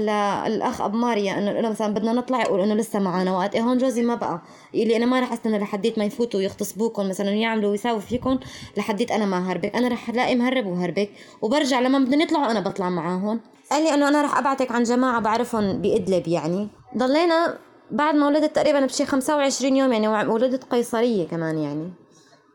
للأخ 0.49 0.81
أبو 0.81 0.97
ماريا 0.97 1.37
إنه 1.37 1.51
نقول 1.51 1.63
له 1.63 1.69
مثلا 1.69 1.93
بدنا 1.93 2.13
نطلع 2.13 2.41
يقول 2.41 2.59
إنه 2.61 2.73
لسه 2.73 2.99
معنا 2.99 3.37
وقت. 3.37 3.55
إيه 3.55 3.61
هون 3.61 3.77
جوزي 3.77 4.01
ما 4.01 4.15
بقى. 4.15 4.41
يقول 4.73 4.87
لي 4.87 4.97
أنا 4.97 5.05
ما 5.05 5.19
رح 5.19 5.33
أستنى 5.33 5.59
لحديت 5.59 5.97
ما 5.97 6.05
يفوتوا 6.05 6.41
يغتصبوكم 6.41 7.09
مثلا 7.09 7.29
يعملوا 7.29 7.71
ويساووا 7.71 7.99
فيكم 7.99 8.39
لحديت 8.77 9.11
أنا 9.11 9.25
ما 9.25 9.51
هربك. 9.51 9.75
أنا 9.75 9.87
رح 9.87 10.09
الاقي 10.09 10.35
مهرب 10.35 10.65
وهربك 10.65 11.09
وبرجع 11.41 11.79
لما 11.79 11.99
بدنا 11.99 12.25
نطلعوا 12.25 12.51
أنا 12.51 12.59
بطلع 12.59 12.89
معاهم. 12.89 13.39
قال 13.71 13.83
لي 13.83 13.93
إنه 13.93 14.07
أنا 14.07 14.21
رح 14.21 14.37
أبعتك 14.37 14.71
عن 14.71 14.83
جماعة 14.83 15.19
بعرفهم 15.19 15.81
بإدلب 15.81 16.27
يعني. 16.27 16.67
ضلينا 16.97 17.57
بعد 17.91 18.15
ما 18.15 18.27
ولدت 18.27 18.55
تقريبا 18.55 18.85
بشي 18.85 19.05
25 19.05 19.75
يوم 19.77 19.93
يعني 19.93 20.07
ولدت 20.07 20.63
قيصرية 20.63 21.27
كمان 21.27 21.57
يعني. 21.57 21.93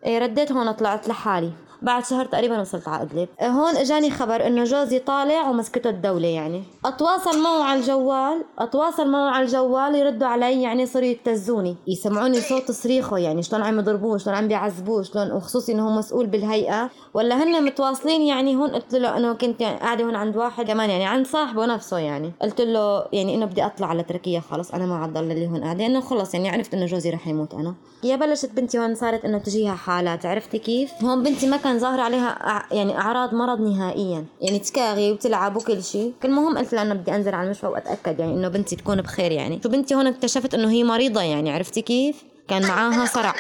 إيه 0.06 0.18
رديت 0.18 0.52
هون 0.52 0.72
طلعت 0.72 1.08
لحالي. 1.08 1.52
بعد 1.82 2.04
شهر 2.04 2.25
تقريبا 2.25 2.61
وصلت 2.61 2.88
على 2.88 3.02
أدلب. 3.02 3.28
هون 3.42 3.76
إجاني 3.76 4.11
خبر 4.11 4.47
إنه 4.47 4.64
جوزي 4.64 4.99
طالع 4.99 5.49
ومسكته 5.50 5.90
الدولة 5.90 6.28
يعني. 6.28 6.62
أتواصل 6.85 7.42
معه 7.42 7.62
على 7.62 7.80
الجوال 7.80 8.44
أتواصل 8.58 9.08
معه 9.11 9.30
على 9.30 9.44
الجوال 9.44 9.94
يردوا 9.94 10.28
علي 10.28 10.62
يعني 10.62 10.87
صاروا 10.87 11.08
يبتزوني 11.08 11.76
يسمعوني 11.87 12.40
صوت 12.40 12.70
صريخه 12.70 13.18
يعني 13.18 13.42
شلون 13.42 13.62
عم 13.62 13.78
يضربوه 13.78 14.18
شلون 14.18 14.37
عم 14.37 14.49
بيعذبوه 14.49 15.02
شلون 15.02 15.32
وخصوصي 15.32 15.73
إنه 15.73 15.88
هو 15.88 15.99
مسؤول 15.99 16.26
بالهيئة. 16.26 16.90
ولا 17.14 17.42
هن 17.42 17.64
متواصلين 17.64 18.23
يعني 18.23 18.56
هون 18.56 18.70
قلت 18.70 18.94
له 18.94 19.16
إنه 19.16 19.32
كنت 19.32 19.61
يعني 19.61 19.78
قاعدة 19.78 20.04
هون 20.04 20.14
عند 20.14 20.37
واحد 20.37 20.66
كمان 20.66 20.90
يعني 20.90 21.06
عند 21.06 21.26
صاحبه 21.26 21.66
نفسه 21.66 21.99
يعني. 21.99 22.32
قلت 22.42 22.61
له 22.61 23.04
يعني 23.12 23.35
إنه 23.35 23.47
بدي 23.47 23.66
أطلع 23.66 23.87
على 23.87 24.02
تركيا 24.02 24.40
خلص 24.40 24.70
أنا 24.70 24.87
ما 24.87 24.97
عاد 24.97 25.12
ضل 25.12 25.30
اللي 25.30 25.47
هون 25.47 25.64
قاعدة 25.64 25.87
إنه 25.87 26.00
خلص 26.00 26.35
يعني 26.35 26.49
عرفت 26.49 26.75
إنه 26.75 26.87
جوزي 26.87 27.11
رح 27.11 27.28
يموت 27.28 27.54
أنا. 27.54 27.75
يا 28.04 28.16
بلشت 28.16 28.50
بنتي 28.52 28.78
هون 28.78 28.94
صارت 28.94 29.25
إنه 29.25 29.38
تجيها 29.38 29.75
حالات 29.75 30.26
عرفتي 30.26 30.58
كيف؟ 30.58 30.90
هون 31.02 31.23
بنتي 31.23 31.47
ما 31.47 31.56
كان 31.56 31.67
ظاهر 31.76 32.00
عليها 32.00 32.64
يعني 32.72 32.98
أعراض 32.98 33.34
مرض 33.34 33.60
نهائيا. 33.60 34.25
يعني 34.40 34.58
تكاغي 34.58 35.12
وتلعب 35.12 35.56
وكل 35.56 35.82
شيء. 35.82 36.12
المهم 36.25 36.58
قلت 36.58 36.72
لها 36.75 36.82
انه 36.82 36.94
بدي 36.94 37.14
أنزل 37.14 37.34
على 37.34 37.46
المشفى 37.46 37.66
وأتأكد 37.66 38.20
يعني 38.20 38.32
إنه 38.32 38.48
بنتي 38.48 38.76
تكون 38.76 39.02
بخير 39.02 39.32
يعني. 39.32 39.60
شو 39.62 39.68
بنتي 39.68 39.94
هون 39.94 40.06
اكتشفت 40.06 40.54
إنه 40.54 40.70
هي 40.70 40.84
مريضة 40.84 41.22
يعني 41.22 41.52
عرفتي 41.52 41.82
كيف؟ 41.82 42.25
كان 42.48 42.68
معاها 42.68 43.06
صرع. 43.06 43.34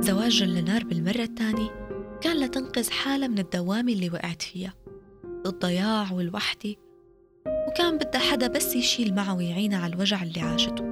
زواج 0.00 0.42
لنار 0.42 0.84
بالمرة 0.84 1.22
الثانية 1.22 1.70
كان 2.20 2.36
لتنقذ 2.36 2.90
حالها 2.90 3.28
من 3.28 3.38
الدوامة 3.38 3.92
اللي 3.92 4.10
وقعت 4.10 4.42
فيها. 4.42 4.74
الضياع 5.46 6.12
والوحدة 6.12 6.74
وكان 7.66 7.98
بدها 7.98 8.20
حدا 8.20 8.46
بس 8.46 8.76
يشيل 8.76 9.14
معه 9.14 9.36
ويعينها 9.36 9.78
على 9.78 9.94
الوجع 9.94 10.22
اللي 10.22 10.40
عاشته. 10.40 10.84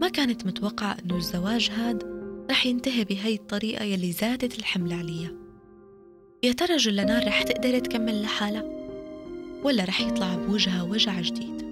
ما 0.00 0.08
كانت 0.08 0.46
متوقعة 0.46 0.96
إنه 1.04 1.16
الزواج 1.16 1.70
هاد 1.70 2.18
رح 2.50 2.66
ينتهي 2.66 3.04
بهي 3.04 3.34
الطريقة 3.34 3.84
يلي 3.84 4.12
زادت 4.12 4.58
الحمل 4.58 4.92
عليها. 4.92 5.30
يا 6.42 6.52
ترى 6.52 6.76
جلنار 6.76 7.26
رح 7.26 7.42
تقدر 7.42 7.78
تكمل 7.78 8.22
لحالها؟ 8.22 8.64
ولا 9.64 9.84
رح 9.84 10.00
يطلع 10.00 10.34
بوجهها 10.34 10.82
وجع 10.82 11.20
جديد؟ 11.20 11.67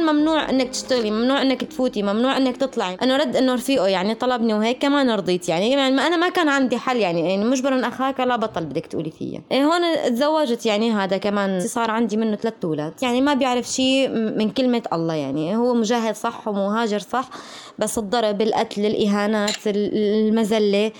ممنوع 0.00 0.50
إنك 0.50 0.68
تشتغلي 0.68 1.10
ممنوع 1.10 1.42
إنك 1.42 1.64
تفوتي 1.64 2.02
ممنوع 2.02 2.36
إنك 2.36 2.56
تطلعي. 2.56 2.96
انه 3.02 3.16
رد 3.16 3.36
إنه 3.36 3.54
رفيقه 3.54 3.86
يعني 3.86 4.14
طلبني 4.14 4.54
وهيك 4.54 4.78
كمان 4.78 5.10
رضيت 5.10 5.48
يعني, 5.48 5.70
يعني 5.70 6.00
أنا 6.00 6.16
ما 6.16 6.28
كان 6.28 6.48
عندي 6.48 6.78
حل 6.78 6.96
يعني 6.96 7.20
يعني 7.20 7.44
مجبرا 7.44 7.88
أخاك 7.88 8.20
لا 8.20 8.36
بطل 8.36 8.64
بدك 8.64 8.86
تقولي 8.86 9.10
فيها 9.10 9.40
إيه 9.52 9.64
هون 9.64 9.80
تزوجت 10.14 10.66
يعني 10.66 10.92
هذا 10.92 11.16
كمان. 11.16 11.60
صار 11.60 11.90
عندي 11.90 12.16
منه 12.16 12.36
ثلاث 12.36 12.54
أولاد. 12.64 12.92
يعني 13.02 13.20
ما 13.20 13.34
بيعرف 13.34 13.66
شيء 13.66 14.08
من 14.08 14.50
كلمة 14.50 14.82
الله 14.92 15.14
يعني. 15.14 15.56
هو 15.56 15.74
مجاهد 15.74 16.14
صح 16.14 16.48
ومهاجر 16.48 16.98
صح 16.98 17.28
بس 17.78 17.98
الضرب 17.98 18.42
القتل 18.42 18.86
الإهانات 18.86 19.56
المذلة. 19.66 20.92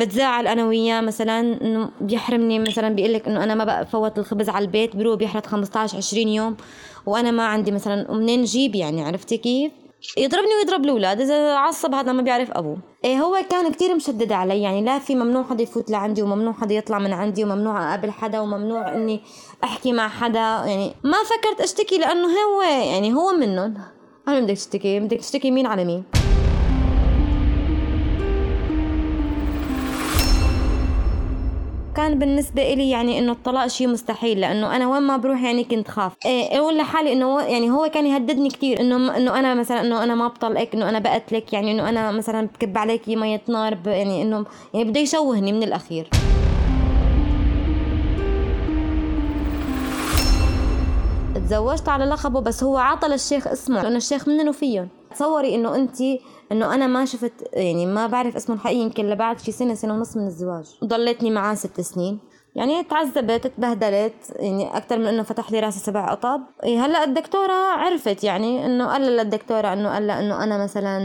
بتزاعل 0.00 0.46
أنا 0.46 0.66
وياه 0.66 1.00
مثلا 1.00 1.40
إنه 1.40 1.90
بيحرمني 2.00 2.58
مثلا 2.58 2.88
بيقول 2.88 3.12
لك 3.12 3.28
إنه 3.28 3.44
أنا 3.44 3.54
ما 3.54 3.82
بفوت 3.82 4.18
الخبز 4.18 4.48
على 4.48 4.64
البيت 4.64 4.96
بروح 4.96 5.18
بيحرد 5.18 5.46
15 5.46 5.96
20 5.96 6.28
يوم 6.28 6.56
وأنا 7.06 7.30
ما 7.30 7.46
عندي 7.46 7.70
مثلا 7.70 8.12
منين 8.14 8.44
جيب 8.44 8.74
يعني؟ 8.74 9.02
عرفتي 9.04 9.36
كيف؟ 9.36 9.72
يضربني 10.16 10.54
ويضرب 10.58 10.84
الأولاد 10.84 11.20
إذا 11.20 11.54
عصب 11.54 11.94
هذا 11.94 12.12
ما 12.12 12.22
بيعرف 12.22 12.50
أبوه. 12.50 12.78
إيه 13.04 13.20
هو 13.20 13.36
كان 13.50 13.72
كتير 13.72 13.94
مشدد 13.94 14.32
علي 14.32 14.62
يعني 14.62 14.84
لا 14.84 14.98
في 14.98 15.14
ممنوع 15.14 15.42
حدا 15.42 15.62
يفوت 15.62 15.90
لعندي 15.90 16.22
وممنوع 16.22 16.52
حدا 16.52 16.74
يطلع 16.74 16.98
من 16.98 17.12
عندي 17.12 17.44
وممنوع 17.44 17.88
أقابل 17.88 18.10
حدا 18.10 18.40
وممنوع 18.40 18.94
إني 18.94 19.20
أحكي 19.64 19.92
مع 19.92 20.08
حدا 20.08 20.38
يعني 20.38 20.94
ما 21.04 21.18
فكرت 21.24 21.60
أشتكي 21.60 21.98
لأنه 21.98 22.26
هو 22.26 22.62
يعني 22.62 23.14
هو 23.14 23.32
منهم. 23.32 23.74
أنا 24.28 24.40
بدك 24.40 24.54
تشتكي 24.56 25.00
بدك 25.00 25.18
تشتكي 25.18 25.50
مين 25.50 25.66
على 25.66 25.84
مين؟ 25.84 26.19
كان 32.00 32.18
بالنسبة 32.18 32.62
إلي 32.62 32.90
يعني 32.90 33.18
إنه 33.18 33.32
الطلاق 33.32 33.66
شيء 33.66 33.88
مستحيل 33.88 34.40
لأنه 34.40 34.76
أنا 34.76 34.88
وين 34.88 35.02
ما 35.02 35.16
بروح 35.16 35.42
يعني 35.42 35.64
كنت 35.64 35.88
خاف. 35.88 36.12
إيه 36.26 36.58
أقول 36.58 36.78
لحالي 36.78 37.12
إنه 37.12 37.42
يعني 37.42 37.70
هو 37.70 37.90
كان 37.94 38.06
يهددني 38.06 38.48
كثير 38.48 38.80
إنه 38.80 39.16
إنه 39.16 39.38
أنا 39.38 39.54
مثلا 39.54 39.80
إنه 39.80 40.02
أنا 40.02 40.14
ما 40.14 40.28
بطلقك 40.28 40.74
إنه 40.74 40.88
أنا 40.88 40.98
بقتلك 40.98 41.52
يعني 41.52 41.72
إنه 41.72 41.88
أنا 41.88 42.10
مثلا 42.10 42.46
بكب 42.46 42.78
عليكي 42.78 43.16
مية 43.16 43.40
نار 43.48 43.78
يعني 43.86 44.22
إنه 44.22 44.44
يعني 44.74 44.90
بده 44.90 45.00
يشوهني 45.00 45.52
من 45.52 45.62
الأخير. 45.62 46.08
تزوجت 51.34 51.88
على 51.88 52.04
لقبه 52.04 52.40
بس 52.40 52.64
هو 52.64 52.76
عطل 52.76 53.12
الشيخ 53.12 53.46
اسمه 53.46 53.82
لأنه 53.82 53.96
الشيخ 53.96 54.28
منن 54.28 54.48
وفيهم 54.48 54.88
تصوري 55.14 55.54
إنه 55.54 55.74
أنت 55.74 56.00
إنه 56.52 56.74
أنا 56.74 56.86
ما 56.86 57.04
شفت 57.04 57.32
يعني 57.52 57.86
ما 57.86 58.06
بعرف 58.06 58.36
اسمه 58.36 58.56
الحقيقي 58.56 58.80
يمكن 58.80 59.06
لبعد 59.06 59.38
شي 59.40 59.52
سنة 59.52 59.74
سنة 59.74 59.94
ونص 59.94 60.16
من 60.16 60.26
الزواج. 60.26 60.76
ضليتني 60.84 61.30
معاه 61.30 61.54
ست 61.54 61.80
سنين. 61.80 62.18
يعني 62.54 62.84
تعذبت 62.84 63.46
تبهدلت 63.46 64.14
يعني 64.36 64.76
أكثر 64.76 64.98
من 64.98 65.06
إنه 65.06 65.22
فتح 65.22 65.52
لي 65.52 65.60
راسي 65.60 65.78
سبع 65.78 66.10
قطب 66.10 66.40
إيه 66.64 66.86
هلأ 66.86 67.04
الدكتورة 67.04 67.52
عرفت 67.52 68.24
يعني 68.24 68.66
إنه 68.66 68.86
قال 68.86 69.02
للدكتورة 69.02 69.72
إنه 69.72 69.88
قال 69.88 70.10
إنه 70.10 70.44
أنا 70.44 70.62
مثلا 70.64 70.98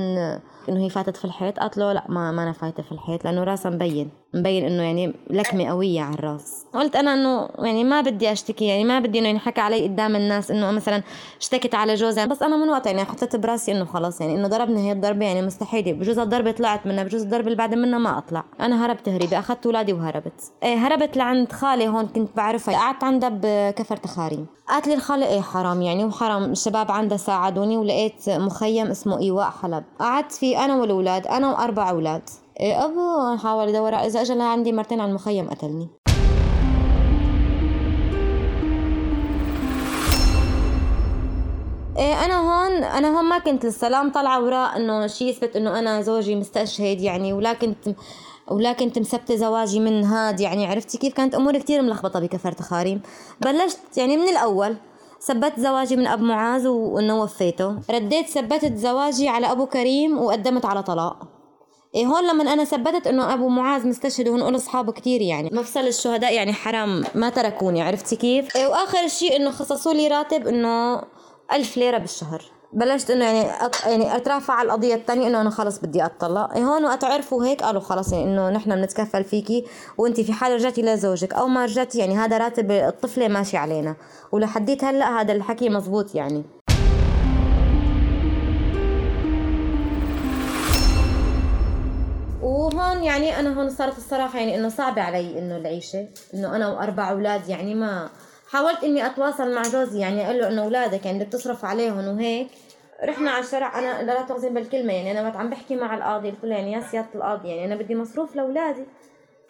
إنه 0.69 0.85
هي 0.85 0.89
فاتت 0.89 1.17
في 1.17 1.25
الحيط. 1.25 1.59
قالت 1.59 1.77
له 1.77 1.93
لا 1.93 2.05
ما 2.09 2.31
ما 2.31 2.43
أنا 2.43 2.51
فايتة 2.51 2.83
في 2.83 2.91
الحيط 2.91 3.25
لأنه 3.25 3.43
راسها 3.43 3.71
مبين. 3.71 4.09
مبين 4.35 4.65
إنه 4.65 4.83
يعني 4.83 5.13
لكمة 5.29 5.69
قوية 5.69 6.01
على 6.01 6.13
الرأس. 6.13 6.65
قلت 6.73 6.95
أنا 6.95 7.13
إنه 7.13 7.49
يعني 7.59 7.83
ما 7.83 8.01
بدي 8.01 8.31
أشتكي 8.31 8.65
يعني 8.65 8.83
ما 8.83 8.99
بدي 8.99 9.19
إنه 9.19 9.27
ينحكى 9.27 9.61
علي 9.61 9.83
قدام 9.83 10.15
الناس 10.15 10.51
إنه 10.51 10.71
مثلا 10.71 11.03
اشتكت 11.41 11.75
على 11.75 11.95
جوزي 11.95 12.27
بس 12.27 12.43
أنا 12.43 12.57
من 12.57 12.69
وقتها 12.69 12.91
يعني 12.91 13.05
حطيت 13.05 13.35
براسي 13.35 13.71
إنه 13.71 13.85
خلص 13.85 14.21
يعني 14.21 14.35
إنه 14.35 14.47
ضربني 14.47 14.87
هي 14.87 14.91
الضربه 14.91 15.25
يعني 15.25 15.41
مستحيل 15.41 15.93
بجوز 15.93 16.19
الضربة 16.19 16.51
طلعت 16.51 16.87
منها 16.87 17.03
بجوز 17.03 17.21
الضربة 17.21 17.45
اللي 17.45 17.57
بعد 17.57 17.73
منها 17.73 17.99
ما 17.99 18.17
أطلع. 18.17 18.43
أنا 18.59 18.85
هربت 18.85 19.09
هريبة 19.09 19.39
أخذت 19.39 19.65
أولادي 19.65 19.93
وهربت. 19.93 20.41
إيه 20.63 20.75
هربت 20.75 21.17
لعند 21.17 21.51
خالي 21.51 21.87
هون 21.87 22.07
كنت 22.07 22.29
بعرفها. 22.35 22.75
قعدت 22.75 23.03
عندها 23.03 23.29
بكفر 23.43 23.97
تخاريم. 23.97 24.45
قالت 24.69 24.87
لي 24.87 24.93
الخالة 24.93 25.27
إيه 25.27 25.41
حرام 25.41 25.81
يعني 25.81 26.05
وحرام. 26.05 26.51
الشباب 26.51 26.91
عندها 26.91 27.17
ساعدوني 27.17 27.77
ولقيت 27.77 28.29
مخيم 28.29 28.87
اسمه 28.87 29.19
إيواء 29.19 29.49
حلب. 29.61 29.83
قعدت 29.99 30.31
فيه 30.31 30.65
أنا 30.65 30.75
والأولاد 30.75 31.27
أنا 31.27 31.51
وأربع 31.51 31.89
أولاد. 31.89 32.29
أبو 32.59 33.37
حاول 33.37 33.67
ادور 33.67 33.95
إذا 33.95 34.21
اجى 34.21 34.41
عندي 34.41 34.71
مرتين 34.71 35.01
على 35.01 35.09
المخيم 35.09 35.49
قتلني. 35.49 35.89
إيه 41.97 42.25
أنا 42.25 42.39
هون 42.39 42.83
أنا 42.83 43.17
هون 43.17 43.25
ما 43.25 43.39
كنت 43.39 43.65
لسه. 43.65 43.87
لا 43.87 44.03
مطلعة 44.03 44.43
وراء 44.43 44.77
إنه 44.77 45.07
شيء 45.07 45.27
يثبت 45.27 45.55
إنه 45.55 45.79
أنا 45.79 46.01
زوجي 46.01 46.35
مستشهد 46.35 47.01
يعني 47.01 47.33
ولا 47.33 47.53
كنت 47.53 47.95
ولا 48.47 48.73
كنت 48.73 48.99
مثبتة 48.99 49.35
زواجي 49.35 49.79
من 49.79 50.03
هاد 50.03 50.39
يعني 50.39 50.65
عرفتي 50.65 50.97
كيف؟ 50.97 51.13
كانت 51.13 51.35
أموري 51.35 51.59
كتير 51.59 51.81
ملخبطة 51.81 52.19
بكفر 52.19 52.51
تخاريم 52.51 53.01
بلشت 53.41 53.97
يعني 53.97 54.17
من 54.17 54.29
الأول 54.29 54.75
ثبت 55.21 55.59
زواجي 55.59 55.95
من 55.95 56.07
أبو 56.07 56.23
معاذ 56.23 56.67
وإنه 56.67 57.21
وفيته. 57.21 57.75
رديت 57.91 58.29
ثبتت 58.29 58.75
زواجي 58.75 59.29
على 59.29 59.51
أبو 59.51 59.65
كريم 59.65 60.17
وقدمت 60.17 60.65
على 60.65 60.83
طلاق. 60.83 61.34
إيه 61.95 62.05
هون 62.05 62.27
لما 62.27 62.53
أنا 62.53 62.63
ثبتت 62.63 63.07
إنه 63.07 63.33
أبو 63.33 63.49
معاذ 63.49 63.87
مستشهد 63.87 64.27
وهنقول 64.27 64.55
أصحابه 64.55 64.91
كتير 64.91 65.21
يعني. 65.21 65.49
مفصل 65.53 65.79
الشهداء 65.79 66.33
يعني 66.33 66.53
حرام 66.53 67.03
ما 67.15 67.29
تركوني 67.29 67.81
عرفتي 67.81 68.15
كيف؟ 68.15 68.57
إيه 68.57 68.67
وآخر 68.67 69.07
شيء 69.07 69.35
إنه 69.35 69.51
خصصوا 69.51 69.93
لي 69.93 70.07
راتب 70.07 70.47
إنه 70.47 71.01
ألف 71.51 71.77
ليرة 71.77 71.97
بالشهر. 71.97 72.43
بلشت 72.73 73.11
إنه 73.11 73.25
يعني 73.25 73.65
أط... 73.65 73.75
يعني 73.85 74.15
أترافع 74.15 74.53
على 74.53 74.65
القضية 74.65 74.95
الثانية 74.95 75.27
إنه 75.27 75.41
أنا 75.41 75.49
خلص 75.49 75.79
بدي 75.79 76.05
اتطلق 76.05 76.53
إيه 76.53 76.63
هون 76.63 76.85
وقت 76.85 77.03
عرفوا 77.03 77.45
هيك 77.45 77.63
قالوا 77.63 77.81
خلص 77.81 78.13
يعني 78.13 78.23
إنه 78.23 78.49
نحن 78.49 78.75
بنتكفل 78.75 79.23
فيكي 79.23 79.65
وانت 79.97 80.21
في 80.21 80.33
حال 80.33 80.51
رجعتي 80.53 80.81
لزوجك. 80.81 81.33
أو 81.33 81.47
ما 81.47 81.65
رجعتي 81.65 81.99
يعني 81.99 82.17
هذا 82.17 82.37
راتب 82.37 82.71
الطفلة 82.71 83.27
ماشي 83.27 83.57
علينا. 83.57 83.95
ولحديت 84.31 84.83
هلأ 84.83 85.21
هذا 85.21 85.33
الحكي 85.33 85.69
مزبوط 85.69 86.15
يعني. 86.15 86.43
وهون 92.75 93.03
يعني 93.03 93.39
أنا 93.39 93.59
هون 93.59 93.69
صارت 93.69 93.97
الصراحة 93.97 94.39
يعني 94.39 94.55
إنه 94.55 94.69
صعبة 94.69 95.01
علي 95.01 95.39
إنه 95.39 95.57
العيشة 95.57 96.07
إنه 96.33 96.55
أنا 96.55 96.67
وأربع 96.67 97.09
أولاد 97.11 97.49
يعني 97.49 97.75
ما 97.75 98.09
حاولت 98.49 98.83
إني 98.83 99.05
أتواصل 99.05 99.55
مع 99.55 99.61
جوزي 99.61 99.99
يعني 99.99 100.25
أقول 100.25 100.39
له 100.39 100.47
إنه 100.47 100.63
أولادك 100.63 101.05
يعني 101.05 101.19
بدك 101.19 101.31
تصرف 101.31 101.65
عليهم 101.65 102.07
وهيك. 102.07 102.47
رحنا 103.03 103.31
على 103.31 103.43
الشارع 103.43 103.79
أنا 103.79 104.03
لا 104.03 104.21
تغزين 104.21 104.53
بالكلمة 104.53 104.93
يعني 104.93 105.11
أنا 105.11 105.27
وقت 105.27 105.35
عم 105.35 105.49
بحكي 105.49 105.75
مع 105.75 105.95
القاضي 105.95 106.31
قلت 106.31 106.43
له 106.43 106.55
يعني 106.55 106.71
يا 106.71 106.81
سيادة 106.81 107.07
القاضي 107.15 107.47
يعني 107.49 107.65
أنا 107.65 107.75
بدي 107.75 107.95
مصروف 107.95 108.35
لأولادي. 108.35 108.85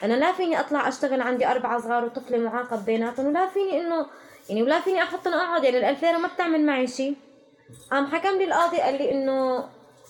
أنا 0.04 0.14
لا 0.14 0.32
فيني 0.32 0.60
أطلع 0.60 0.88
أشتغل 0.88 1.22
عندي 1.22 1.48
أربعة 1.48 1.82
صغار 1.82 2.06
وطفلة 2.06 2.38
معاقب 2.38 2.86
بيناتهم 2.86 3.26
ولا 3.26 3.48
فيني 3.48 3.82
إنه 3.82 4.06
يعني 4.50 4.64
ولا 4.64 4.80
فيني 4.80 5.04
أحطهم 5.04 5.34
أقعد 5.34 5.64
يعني 5.64 5.78
ال 5.78 5.84
2000 5.84 6.06
ليره 6.06 6.18
ما 6.18 6.28
بتعمل 6.28 6.66
معي 6.66 6.88
شيء. 6.88 7.16
قام 7.92 8.06
حكم 8.06 8.38
لي 8.38 8.44
القاضي 8.44 8.78
قال 8.78 8.94
لي 8.94 9.12
إنه 9.12 9.64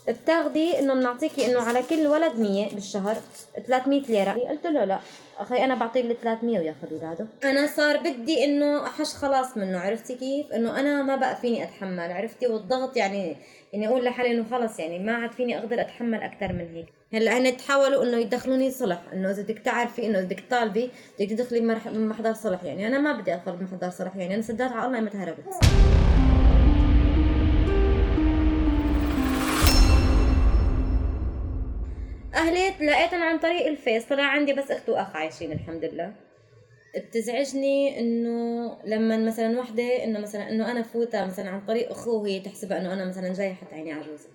بتاخدي 0.07 0.79
إنه 0.79 0.93
بنعطيكي 0.93 1.45
إنه 1.45 1.61
على 1.61 1.83
كل 1.89 2.07
ولد 2.07 2.39
100 2.39 2.69
بالشهر 2.75 3.17
300 3.67 4.01
ليرة. 4.01 4.31
قلت 4.31 4.67
له 4.67 4.83
لا. 4.85 4.99
أخي 5.37 5.63
أنا 5.63 5.75
بعطيه 5.75 6.01
ال 6.01 6.21
300 6.21 6.59
وياخذ 6.59 6.93
اولاده 6.93 7.27
أنا 7.43 7.67
صار 7.67 7.97
بدي 7.97 8.45
إنه 8.45 8.83
أحش 8.85 9.13
خلاص 9.13 9.57
منه. 9.57 9.79
عرفتي 9.79 10.15
كيف؟ 10.15 10.51
إنه 10.51 10.79
أنا 10.79 11.03
ما 11.03 11.15
بقى 11.15 11.35
فيني 11.35 11.63
أتحمل. 11.63 12.11
عرفتي؟ 12.11 12.47
والضغط 12.47 12.97
يعني 12.97 13.35
يعني 13.73 13.87
أقول 13.87 14.05
لحالي 14.05 14.31
إنه 14.31 14.45
خلص 14.51 14.79
يعني 14.79 14.99
ما 14.99 15.13
عاد 15.13 15.31
فيني 15.31 15.57
أقدر 15.59 15.81
أتحمل 15.81 16.21
أكثر 16.21 16.53
من 16.53 16.67
هيك. 16.73 16.85
هلأ 17.13 17.37
هن 17.37 17.57
تحاولوا 17.57 18.03
إنه 18.03 18.17
يدخلوني 18.17 18.71
صلح. 18.71 19.01
إنه 19.13 19.31
إذا 19.31 19.41
بدك 19.43 19.59
تعرفي 19.59 20.05
إنه 20.05 20.21
بدك 20.21 20.39
تطالبي 20.39 20.89
بدك 21.19 21.29
تدخلي 21.29 21.61
محضر 21.85 22.33
صلح. 22.33 22.63
يعني 22.63 22.87
أنا 22.87 22.99
ما 22.99 23.11
بدي 23.13 23.33
ادخل 23.33 23.51
بمحضر 23.51 23.89
صلح. 23.89 24.15
يعني 24.15 24.33
أنا 24.33 24.41
سدات 24.41 24.71
على 24.71 24.87
الله 24.87 24.99
متى 24.99 25.17
أهلي 32.35 32.69
لقيتهم 32.69 33.23
عن 33.23 33.39
طريق 33.39 33.67
الفيس 33.67 34.05
طلع 34.05 34.23
عندي 34.23 34.53
بس 34.53 34.71
أخت 34.71 34.89
وأخ 34.89 35.15
عايشين 35.15 35.51
الحمد 35.51 35.85
لله. 35.85 36.13
بتزعجني 36.97 37.99
إنه 37.99 38.77
لما 38.85 39.17
مثلا 39.17 39.59
وحدة 39.59 40.03
إنه 40.03 40.19
مثلا 40.19 40.49
إنه 40.49 40.71
أنا 40.71 40.81
فوتها 40.83 41.25
مثلا 41.25 41.49
عن 41.49 41.65
طريق 41.65 41.91
أخوه 41.91 42.27
هي 42.27 42.39
تحسبها 42.39 42.77
إنه 42.81 42.93
أنا 42.93 43.05
مثلا 43.05 43.33
جاي 43.33 43.53
حتى 43.53 43.75
عيني 43.75 43.93
عجوزه 43.93 44.29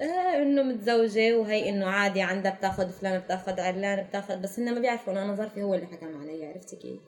آه 0.00 0.42
إنه 0.42 0.62
متزوجة 0.62 1.38
وهي 1.38 1.68
إنه 1.68 1.86
عادي 1.86 2.22
عندها 2.22 2.52
بتاخذ 2.54 2.88
فلان 2.90 3.18
بتاخذ 3.20 3.60
علان 3.60 4.02
بتاخذ 4.06 4.36
بس 4.42 4.58
هن 4.58 4.74
ما 4.74 4.80
بيعرفوا 4.80 5.12
إنه 5.12 5.22
أنا 5.22 5.34
ظرفي 5.34 5.62
هو 5.62 5.74
اللي 5.74 5.86
حكم 5.86 6.20
علي 6.20 6.46
عرفتي 6.46 6.76
كيف؟ 6.76 7.00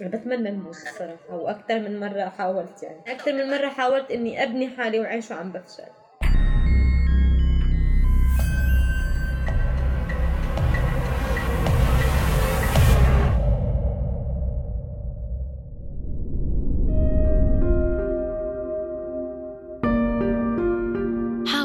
أنا 0.00 0.08
بتمنى 0.08 0.50
نموت 0.50 0.76
الصراحة 0.76 1.36
وأكثر 1.36 1.78
من 1.78 2.00
مرة 2.00 2.28
حاولت 2.28 2.82
يعني. 2.82 3.00
أكثر 3.06 3.32
من 3.32 3.50
مرة 3.50 3.68
حاولت 3.68 4.10
إني 4.10 4.42
أبني 4.42 4.68
حالي 4.68 5.00
وعيش 5.00 5.30
وعم 5.30 5.52
بفشل. 5.52 5.84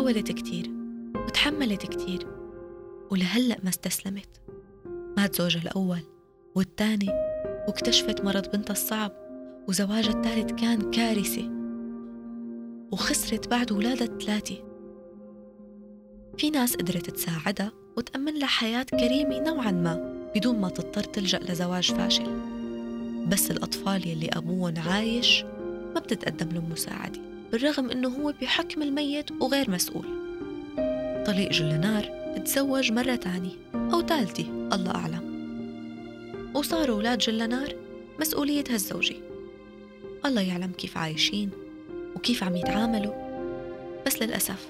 حاولت 0.07 0.31
كتير 0.31 0.71
وتحملت 1.15 1.85
كتير 1.85 2.27
ولهلأ 3.11 3.57
ما 3.63 3.69
استسلمت. 3.69 4.41
مات 5.17 5.35
زوجها 5.35 5.61
الأول 5.61 5.99
والتاني 6.55 7.09
واكتشفت 7.67 8.21
مرض 8.21 8.51
بنتها 8.51 8.71
الصعب 8.71 9.11
وزواجها 9.67 10.11
الثالث 10.11 10.51
كان 10.51 10.91
كارثة 10.91 11.49
وخسرت 12.91 13.47
بعد 13.47 13.71
ولادة 13.71 14.17
ثلاثة 14.17 14.55
في 16.37 16.49
ناس 16.49 16.75
قدرت 16.75 17.09
تساعدها 17.09 17.71
وتأمن 17.97 18.39
لها 18.39 18.47
حياة 18.47 18.83
كريمة 18.83 19.39
نوعا 19.39 19.71
ما 19.71 20.29
بدون 20.35 20.59
ما 20.59 20.69
تضطر 20.69 21.03
تلجأ 21.03 21.39
لزواج 21.39 21.91
فاشل. 21.91 22.39
بس 23.27 23.51
الأطفال 23.51 24.07
يلي 24.07 24.29
أبوهم 24.33 24.73
عايش 24.77 25.43
ما 25.95 25.99
بتتقدم 25.99 26.49
لهم 26.49 26.69
مساعدة 26.71 27.26
بالرغم 27.51 27.89
أنه 27.89 28.09
هو 28.09 28.33
بحكم 28.41 28.81
الميت 28.81 29.31
وغير 29.41 29.71
مسؤول. 29.71 30.05
طليق 31.27 31.51
جلنار 31.51 32.03
تزوج 32.45 32.91
مرة 32.91 33.15
تانية 33.15 33.55
أو 33.73 34.01
تالتة 34.01 34.69
الله 34.73 34.95
أعلم. 34.95 35.27
وصاروا 36.55 36.95
أولاد 36.95 37.17
جلنار 37.17 37.75
مسؤولية 38.19 38.63
هالزوجة 38.69 39.15
الله 40.25 40.41
يعلم 40.41 40.71
كيف 40.71 40.97
عايشين 40.97 41.49
وكيف 42.15 42.43
عم 42.43 42.55
يتعاملوا. 42.55 43.13
بس 44.05 44.21
للأسف 44.21 44.67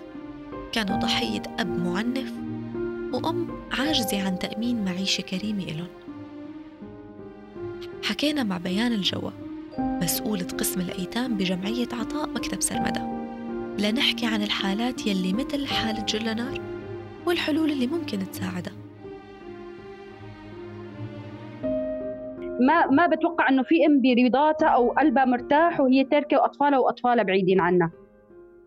كانوا 0.71 0.97
ضحية 0.97 1.41
أب 1.59 1.79
معنف 1.79 2.33
وأم 3.13 3.47
عاجزة 3.71 4.21
عن 4.21 4.39
تأمين 4.39 4.85
معيشة 4.85 5.21
كريمة 5.21 5.63
إلهم. 5.63 5.87
حكينا 8.03 8.43
مع 8.43 8.57
بيان 8.57 8.93
الجوى 8.93 9.33
مسؤولة 10.07 10.47
قسم 10.59 10.81
الأيتام 10.81 11.37
بجمعية 11.37 11.87
عطاء 11.93 12.29
مكتب 12.29 12.61
سرمدة. 12.61 13.01
لنحكي 13.79 14.25
عن 14.25 14.41
الحالات 14.41 15.07
يلي 15.07 15.33
مثل 15.33 15.67
حالة 15.67 16.05
جلنار 16.05 16.61
والحلول 17.25 17.71
اللي 17.71 17.87
ممكن 17.87 18.19
تساعدها 18.31 18.73
ما 22.59 22.85
ما 22.85 23.07
بتوقع 23.07 23.49
إنه 23.49 23.63
في 23.63 23.85
أم 23.85 24.01
برضاها 24.01 24.69
أو 24.75 24.91
قلبها 24.91 25.25
مرتاح 25.25 25.79
وهي 25.79 26.03
تركة 26.03 26.37
وأطفالها 26.37 26.79
وأطفالها 26.79 27.23
بعيدين 27.23 27.61
عنها. 27.61 27.91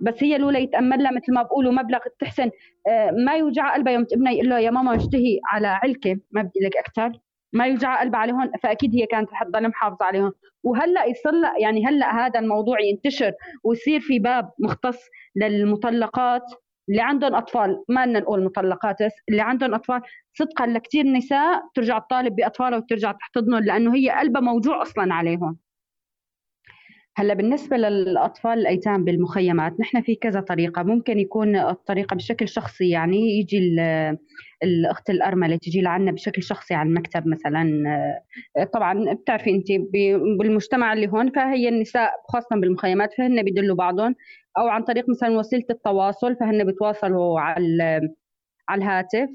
بس 0.01 0.15
هي 0.23 0.39
لولا 0.39 0.59
يتأمل 0.59 1.03
لها 1.03 1.11
مثل 1.11 1.35
ما 1.35 1.43
بقولوا 1.43 1.73
مبلغ 1.73 1.99
تحسن 2.21 2.51
آه، 2.89 3.11
ما 3.11 3.35
يوجع 3.35 3.75
قلبها 3.75 3.93
يوم 3.93 4.07
ابنها 4.13 4.33
يقول 4.33 4.49
له 4.49 4.59
يا 4.59 4.71
ماما 4.71 4.97
اشتهي 4.97 5.41
على 5.45 5.67
علكة 5.67 6.19
ما 6.31 6.43
بدي 6.43 6.61
لك 6.67 6.77
أكثر 6.77 7.21
ما 7.53 7.67
يوجع 7.67 8.01
قلبها 8.01 8.21
عليهم 8.21 8.53
فأكيد 8.63 8.95
هي 8.95 9.07
كانت 9.07 9.33
رح 9.33 9.43
تضل 9.43 9.69
محافظه 9.69 10.05
عليهم. 10.05 10.33
وهلأ 10.63 11.05
يصلى 11.05 11.53
يعني 11.59 11.87
هلأ 11.87 12.27
هذا 12.27 12.41
الموضوع 12.41 12.81
ينتشر 12.81 13.33
ويصير 13.65 14.01
في 14.01 14.19
باب 14.19 14.51
مختص 14.59 14.99
للمطلقات 15.37 16.43
اللي 16.89 17.01
عندهم 17.03 17.35
أطفال. 17.35 17.85
ما 17.89 18.05
بدنا 18.05 18.21
نقول 18.21 18.45
مطلقات 18.45 18.97
اللي 19.29 19.43
عندهم 19.43 19.75
أطفال. 19.75 20.03
صدقا 20.39 20.67
لكثير 20.67 21.05
نساء 21.07 21.63
ترجع 21.75 21.99
تطالب 21.99 22.37
بأطفالها 22.37 22.79
وترجع 22.79 23.13
تحتضنهم 23.13 23.65
لأنه 23.65 23.95
هي 23.95 24.11
قلبها 24.11 24.41
موجوع 24.41 24.83
أصلا 24.83 25.15
عليهم. 25.15 25.57
هلا 27.21 27.35
بالنسبة 27.35 27.77
للأطفال 27.77 28.53
الأيتام 28.53 29.05
بالمخيمات 29.05 29.81
نحن 29.81 30.01
في 30.03 30.15
كذا 30.15 30.41
طريقة. 30.41 30.83
ممكن 30.83 31.19
يكون 31.19 31.57
الطريقة 31.57 32.15
بشكل 32.17 32.49
شخصي 32.49 32.91
يعني 32.91 33.39
يجي 33.41 33.77
الأخت 34.63 35.11
الأرملة 35.11 35.57
تجي 35.57 35.81
لعنا 35.81 36.13
بشكل 36.13 36.43
شخصي 36.43 36.75
على 36.75 36.89
المكتب 36.89 37.27
مثلا. 37.27 37.85
طبعا 38.75 39.15
بتعرفي 39.15 39.51
انت 39.51 39.67
بالمجتمع 40.39 40.93
اللي 40.93 41.09
هون 41.09 41.31
فهي 41.31 41.69
النساء 41.69 42.11
خاصه 42.29 42.57
بالمخيمات 42.61 43.15
فهن 43.19 43.43
بيدلوا 43.43 43.77
بعضهم. 43.77 44.15
أو 44.59 44.69
عن 44.69 44.83
طريق 44.83 45.09
مثلا 45.09 45.39
وسيلة 45.39 45.65
التواصل 45.71 46.37
فهن 46.37 46.65
بيتواصلوا 46.65 47.41
على 47.41 48.01
على 48.71 48.79
الهاتف 48.79 49.31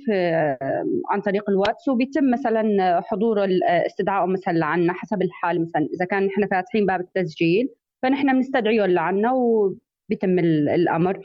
عن 1.09 1.21
طريق 1.21 1.49
الواتس 1.49 1.87
وبيتم 1.87 2.31
مثلا 2.31 3.01
حضور 3.01 3.47
استدعائهم 3.69 4.33
مثلا 4.33 4.53
لعنا 4.53 4.93
حسب 4.93 5.21
الحال. 5.21 5.61
مثلا 5.61 5.87
إذا 5.95 6.05
كان 6.05 6.25
نحن 6.25 6.47
فاتحين 6.47 6.85
باب 6.85 6.99
التسجيل 6.99 7.69
فنحن 8.03 8.33
بنستدعيهم 8.33 8.85
لعنا 8.85 9.31
وبيتم 9.31 10.39
الأمر. 10.39 11.19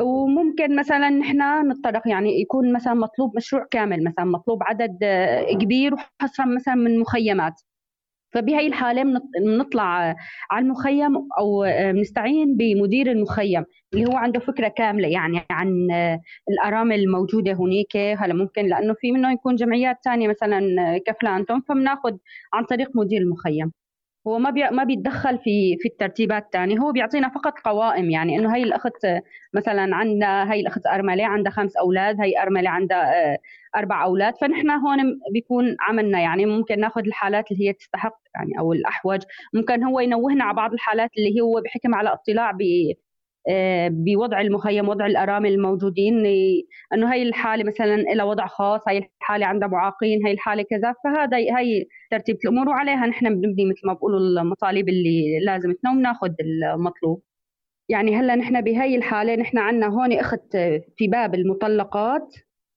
وممكن 0.00 0.76
مثلا 0.76 1.10
نحن 1.10 1.70
نتطرق 1.70 2.08
يعني 2.08 2.40
يكون 2.40 2.72
مثلا 2.72 2.94
مطلوب 2.94 3.36
مشروع 3.36 3.66
كامل 3.70 4.04
مثلا 4.04 4.24
مطلوب 4.24 4.62
عدد 4.62 4.98
كبير 5.60 5.94
وحصرا 5.94 6.46
مثلا 6.46 6.74
من 6.74 6.98
مخيمات. 6.98 7.60
فبهي 8.32 8.66
الحالة 8.66 9.20
بنطلع 9.40 10.14
على 10.50 10.64
المخيم 10.64 11.16
أو 11.38 11.64
بنستعين 11.92 12.56
بمدير 12.56 13.10
المخيم 13.10 13.64
اللي 13.94 14.06
هو 14.06 14.16
عنده 14.16 14.40
فكرة 14.40 14.68
كاملة 14.68 15.08
يعني 15.08 15.40
عن 15.50 15.88
الأرامل 16.50 17.00
الموجودة 17.00 17.52
هناك 17.52 17.96
هلا 17.96 18.34
ممكن 18.34 18.66
لأنه 18.66 18.94
في 19.00 19.12
منه 19.12 19.32
يكون 19.32 19.56
جمعيات 19.56 19.96
ثانية 20.04 20.28
مثلا 20.28 20.60
كفلانتهم 21.06 21.60
فبناخذ 21.68 22.16
عن 22.52 22.64
طريق 22.64 22.90
مدير 22.96 23.20
المخيم. 23.20 23.72
هو 24.26 24.38
ما 24.38 24.50
بي... 24.50 24.70
ما 24.70 24.84
بيتدخل 24.84 25.38
في 25.38 25.76
في 25.76 25.88
الترتيبات 25.88 26.44
الثانية 26.44 26.78
هو 26.78 26.92
بيعطينا 26.92 27.28
فقط 27.28 27.58
قوائم 27.64 28.10
يعني 28.10 28.36
إنه 28.38 28.54
هي 28.56 28.62
الأخت 28.62 29.06
مثلا 29.54 29.96
عندها 29.96 30.52
هي 30.52 30.60
الأخت 30.60 30.86
أرملة 30.86 31.26
عندها 31.26 31.52
خمس 31.52 31.76
أولاد 31.76 32.20
هي 32.20 32.42
أرملة 32.42 32.70
عندها 32.70 33.32
آه، 33.32 33.38
أربع 33.76 34.04
أولاد. 34.04 34.36
فنحن 34.36 34.70
هون 34.70 34.98
بيكون 35.32 35.76
عملنا 35.80 36.20
يعني 36.20 36.46
ممكن 36.46 36.80
ناخذ 36.80 37.06
الحالات 37.06 37.52
اللي 37.52 37.68
هي 37.68 37.72
تستحق 37.72 38.18
يعني 38.34 38.58
أو 38.58 38.72
الأحوج. 38.72 39.22
ممكن 39.54 39.82
هو 39.84 40.00
ينوهنا 40.00 40.44
على 40.44 40.56
بعض 40.56 40.72
الحالات 40.72 41.10
اللي 41.18 41.40
هو 41.40 41.60
بحكم 41.60 41.94
على 41.94 42.12
اطلاع 42.12 42.52
بوضع 43.88 44.40
المخيم 44.40 44.88
وضع 44.88 45.06
الأرامل 45.06 45.52
الموجودين 45.52 46.26
إنه 46.94 47.12
هي 47.14 47.22
الحالة 47.22 47.64
مثلا 47.64 47.96
لها 47.96 48.24
وضع 48.24 48.46
خاص 48.46 48.88
هي 48.88 48.98
الحالة 49.20 49.46
عندها 49.46 49.68
معاقين 49.68 50.26
هي 50.26 50.32
الحالة 50.32 50.62
كذا 50.62 50.94
فهذا 51.04 51.36
هي 51.36 51.84
ترتيب 52.10 52.38
الأمور 52.44 52.68
وعليها 52.68 53.06
نحن 53.06 53.40
بنبني 53.40 53.64
مثل 53.64 53.86
ما 53.86 53.92
بقولوا 53.92 54.18
المطالب 54.20 54.88
اللي 54.88 55.40
لازمتنا 55.44 55.90
وبناخذ 55.92 56.30
المطلوب. 56.40 57.22
يعني 57.88 58.16
هلأ 58.16 58.36
نحن 58.36 58.60
بهي 58.60 58.96
الحالة 58.96 59.34
نحن 59.36 59.58
عندنا 59.58 59.86
هون 59.86 60.12
أخت 60.12 60.56
في 60.96 61.08
باب 61.08 61.34
المطلقات 61.34 62.34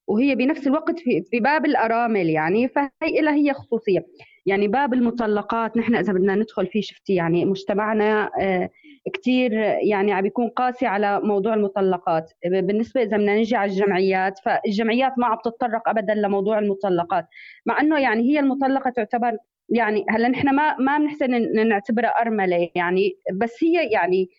وهي 0.07 0.35
بنفس 0.35 0.67
الوقت 0.67 0.99
في, 0.99 1.23
في 1.31 1.39
باب 1.39 1.65
الأرامل 1.65 2.29
يعني 2.29 2.67
فهي 2.67 3.21
لها 3.21 3.35
هي 3.35 3.53
خصوصية. 3.53 4.05
يعني 4.45 4.67
باب 4.67 4.93
المطلقات 4.93 5.77
نحن 5.77 5.95
إذا 5.95 6.13
بدنا 6.13 6.35
ندخل 6.35 6.67
فيه 6.67 6.81
شفتي 6.81 7.15
يعني 7.15 7.45
مجتمعنا 7.45 8.29
آه، 8.39 8.69
كثير 9.13 9.51
يعني 9.89 10.13
عم 10.13 10.21
بيكون 10.21 10.49
قاسي 10.49 10.85
على 10.85 11.21
موضوع 11.21 11.53
المطلقات. 11.53 12.31
بالنسبة 12.45 13.01
إذا 13.01 13.17
بدنا 13.17 13.35
نجي 13.35 13.55
على 13.55 13.71
الجمعيات 13.71 14.39
فالجمعيات 14.39 15.13
ما 15.17 15.25
عم 15.25 15.37
تتطرق 15.45 15.89
ابدا 15.89 16.13
لموضوع 16.13 16.59
المطلقات. 16.59 17.25
مع 17.65 17.81
إنه 17.81 17.99
يعني 17.99 18.23
هي 18.23 18.39
المطلقة 18.39 18.89
تعتبر 18.89 19.37
يعني 19.69 20.05
هلأ 20.09 20.27
نحن 20.27 20.55
ما 20.55 20.77
ما 20.77 20.97
بنحسن 20.97 21.67
نعتبرها 21.67 22.09
أرملة 22.09 22.69
يعني 22.75 23.17
بس 23.33 23.63
هي 23.63 23.89
يعني 23.89 24.29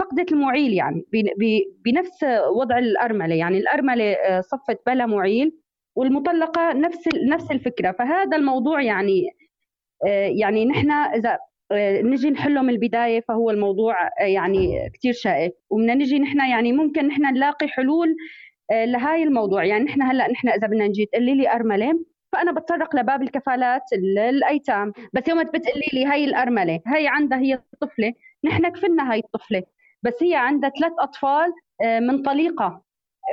فقدت 0.00 0.32
المعيل 0.32 0.72
يعني 0.72 1.04
بنفس 1.84 2.24
وضع 2.56 2.78
الأرملة 2.78 3.34
يعني. 3.34 3.58
الأرملة 3.58 4.16
صفت 4.40 4.78
بلا 4.86 5.06
معيل 5.06 5.52
والمطلقة 5.96 6.72
نفس 6.72 7.08
نفس 7.28 7.50
الفكرة. 7.50 7.92
فهذا 7.92 8.36
الموضوع 8.36 8.82
يعني 8.82 9.22
يعني 10.40 10.64
نحن 10.64 10.90
إذا 10.90 11.38
نجي 12.02 12.30
نحله 12.30 12.62
من 12.62 12.70
البداية 12.70 13.20
فهو 13.28 13.50
الموضوع 13.50 13.96
يعني 14.20 14.90
كثير 14.94 15.12
شائك. 15.12 15.54
وبدنا 15.70 15.94
نجي 15.94 16.18
نحن 16.18 16.38
يعني 16.50 16.72
ممكن 16.72 17.06
نحن 17.06 17.22
نلاقي 17.22 17.68
حلول 17.68 18.16
لهاي 18.72 19.22
الموضوع. 19.22 19.64
يعني 19.64 19.84
نحن 19.84 20.02
هلأ 20.02 20.30
نحن 20.30 20.48
إذا 20.48 20.66
بدنا 20.66 20.86
نجي 20.86 21.06
تقولي 21.06 21.34
لي 21.34 21.52
أرملة 21.52 22.04
فأنا 22.32 22.52
بتطرق 22.52 22.96
لباب 22.96 23.22
الكفالات 23.22 23.82
الايتام 24.18 24.92
بس 25.12 25.28
يوم 25.28 25.42
بتقولي 25.44 25.86
لي 25.92 26.04
هاي 26.06 26.24
الأرملة 26.24 26.80
هي 26.86 27.08
عندها 27.08 27.38
هي 27.38 27.58
طفله 27.80 28.12
نحن 28.44 28.68
كفلنا 28.68 29.12
هاي 29.12 29.18
الطفلة. 29.18 29.62
بس 30.02 30.22
هي 30.22 30.34
عندها 30.34 30.70
ثلاث 30.80 30.92
أطفال 30.98 31.52
من 31.82 32.22
طليقة. 32.22 32.82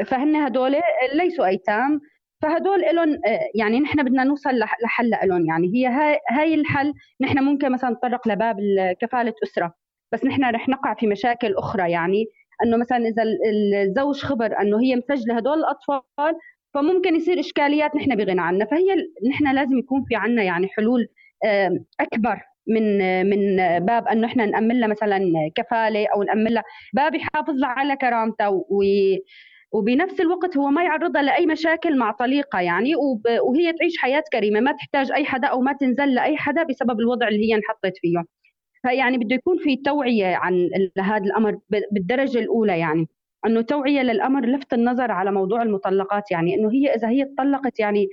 فهن 0.06 0.36
هدول 0.36 0.76
ليسوا 1.14 1.46
أيتام. 1.46 2.02
فهدول 2.44 2.82
لهم 2.82 3.20
يعني 3.56 3.80
نحن 3.80 4.04
بدنا 4.04 4.24
نوصل 4.24 4.50
لحل 4.84 5.12
لهم 5.24 5.46
يعني 5.46 5.68
هي 5.74 5.88
هاي, 6.30 6.54
الحل 6.54 6.94
نحن 7.22 7.40
ممكن 7.44 7.72
مثلا 7.72 7.90
نتطرق 7.90 8.28
لباب 8.28 8.58
كفالة 9.02 9.34
أسرة. 9.44 9.74
بس 10.12 10.26
نحن 10.26 10.44
رح 10.44 10.70
نقع 10.70 10.94
في 10.94 11.08
مشاكل 11.08 11.56
أخرى. 11.56 11.92
يعني 11.92 12.26
إنه 12.64 12.78
مثلا 12.78 12.98
إذا 12.98 13.24
الزوج 13.84 14.22
خبر 14.22 14.62
إنه 14.62 14.82
هي 14.82 14.96
مسجلة 14.96 15.38
هدول 15.38 15.58
الأطفال 15.60 16.36
فممكن 16.74 17.16
يصير 17.16 17.40
إشكاليات 17.40 17.96
نحن 17.96 18.16
بغنى 18.16 18.42
عنها. 18.42 18.68
فهي 18.68 18.96
نحن 19.30 19.56
لازم 19.56 19.78
يكون 19.78 20.04
في 20.08 20.16
عنا 20.16 20.44
يعني 20.44 20.68
حلول 20.68 21.08
أكبر 22.00 22.42
من 22.68 23.00
من 23.30 23.58
باب 23.86 24.08
إنه 24.08 24.28
إحنا 24.28 24.46
نأمن 24.46 24.80
لها 24.80 24.88
مثلا 24.88 25.20
كفالة 25.56 26.08
أو 26.16 26.24
نأمن 26.24 26.52
لها. 26.52 26.64
باب 26.94 27.16
يحافظ 27.16 27.54
لها 27.54 27.70
على 27.70 27.96
كرامتها 27.96 28.64
وبنفس 29.74 30.20
الوقت 30.22 30.58
هو 30.58 30.68
ما 30.70 30.84
يعرضها 30.84 31.22
لأي 31.22 31.46
مشاكل 31.46 31.98
مع 31.98 32.12
طليقة 32.12 32.60
يعني 32.60 32.96
وهي 33.44 33.74
تعيش 33.74 33.98
حياة 33.98 34.24
كريمة 34.34 34.60
ما 34.60 34.72
تحتاج 34.72 35.12
أي 35.12 35.26
حدا 35.26 35.48
أو 35.48 35.62
ما 35.62 35.74
تنزل 35.74 36.14
لأي 36.14 36.38
حدا 36.38 36.64
بسبب 36.64 37.00
الوضع 37.00 37.28
اللي 37.28 37.50
هي 37.52 37.56
انحطت 37.56 37.98
فيه. 38.02 38.24
فيعني 38.82 39.18
بده 39.18 39.36
يكون 39.36 39.58
في 39.58 39.76
توعية 39.76 40.36
عن 40.36 40.70
هذا 41.00 41.18
الأمر 41.26 41.60
بالدرجة 41.92 42.40
الأولى 42.40 42.80
يعني. 42.80 43.08
إنه 43.46 43.62
توعية 43.62 44.02
للأمر 44.02 44.46
لفت 44.46 44.74
النظر 44.74 45.12
على 45.12 45.32
موضوع 45.32 45.62
المطلقات 45.64 46.32
يعني 46.32 46.56
إنه 46.56 46.72
هي 46.72 46.96
إذا 46.96 47.10
هي 47.10 47.22
اتطلقت 47.24 47.80
يعني 47.80 48.08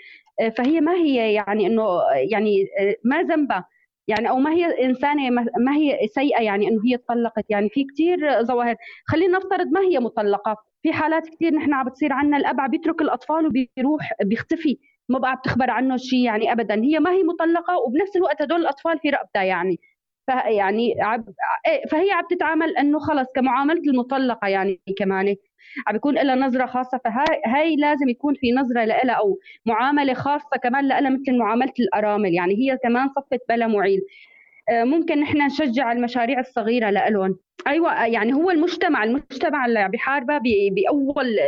فهي 0.56 0.80
ما 0.80 0.92
هي 0.94 1.32
يعني 1.32 1.66
إنه 1.66 1.82
يعني 2.30 2.66
ما 3.04 3.22
ذنبها. 3.22 3.64
يعني 4.10 4.28
أو 4.30 4.36
ما 4.38 4.50
هي 4.52 4.84
إنسانة 4.84 5.30
ما 5.58 5.76
هي 5.76 5.98
سيئة 6.14 6.42
يعني 6.42 6.68
إنه 6.68 6.80
هي 6.86 6.94
اتطلقت 6.94 7.44
يعني 7.48 7.68
في 7.68 7.84
كثير 7.84 8.42
ظواهر 8.42 8.76
خلينا 9.06 9.38
نفترض 9.38 9.66
ما 9.72 9.80
هي 9.80 9.98
مطلقة. 9.98 10.56
في 10.82 10.92
حالات 10.92 11.28
كثير 11.28 11.54
نحن 11.54 11.72
عم 11.74 11.84
بتصير 11.88 12.12
عنا. 12.12 12.36
الأب 12.36 12.60
عم 12.60 12.70
بيترك 12.70 13.00
الأطفال 13.02 13.46
وبيروح 13.46 14.12
بيختفي. 14.24 14.78
ما 15.08 15.18
بقى 15.18 15.36
بتخبر 15.36 15.70
عنه 15.70 15.96
شيء 15.96 16.24
يعني 16.24 16.52
ابدا. 16.52 16.74
هي 16.74 16.98
ما 17.00 17.10
هي 17.12 17.22
مطلقة 17.22 17.78
وبنفس 17.78 18.16
الوقت 18.16 18.42
هدول 18.42 18.60
الأطفال 18.60 18.98
في 18.98 19.10
رقبتها 19.10 19.42
يعني. 19.42 19.80
فيعني 20.26 20.94
عب... 21.00 21.24
إيه، 21.68 21.86
فهي 21.86 22.10
عم 22.12 22.24
تتعامل 22.30 22.76
إنه 22.76 22.98
خلص 22.98 23.26
كمعاملة 23.34 23.82
المطلقة 23.90 24.48
يعني 24.48 24.80
كمان. 24.98 25.36
عم 25.86 25.92
بيكون 25.92 26.14
لها 26.14 26.34
نظره 26.34 26.66
خاصه 26.66 27.00
هاي 27.46 27.76
لازم 27.76 28.08
يكون 28.08 28.34
في 28.34 28.52
نظره 28.52 28.84
لها 28.84 29.12
أو 29.12 29.38
معامله 29.66 30.14
خاصه 30.14 30.56
كمان 30.62 30.88
لها 30.88 31.10
مثل 31.10 31.38
معامله 31.38 31.72
الارامل 31.80 32.34
يعني 32.34 32.54
هي 32.54 32.78
كمان 32.82 33.08
صفت 33.08 33.40
بلا 33.48 33.66
معيل 33.66 34.00
آه، 34.70 34.84
ممكن 34.84 35.20
نحن 35.20 35.46
نشجع 35.46 35.92
المشاريع 35.92 36.40
الصغيره 36.40 36.90
لهم 36.90 37.38
أيوه 37.66 38.06
يعني 38.06 38.32
هو 38.32 38.50
المجتمع 38.50 39.04
المجتمع 39.04 39.66
اللي 39.66 39.78
عم 39.78 39.90
بيحاربها 39.90 40.38
باول 40.70 41.38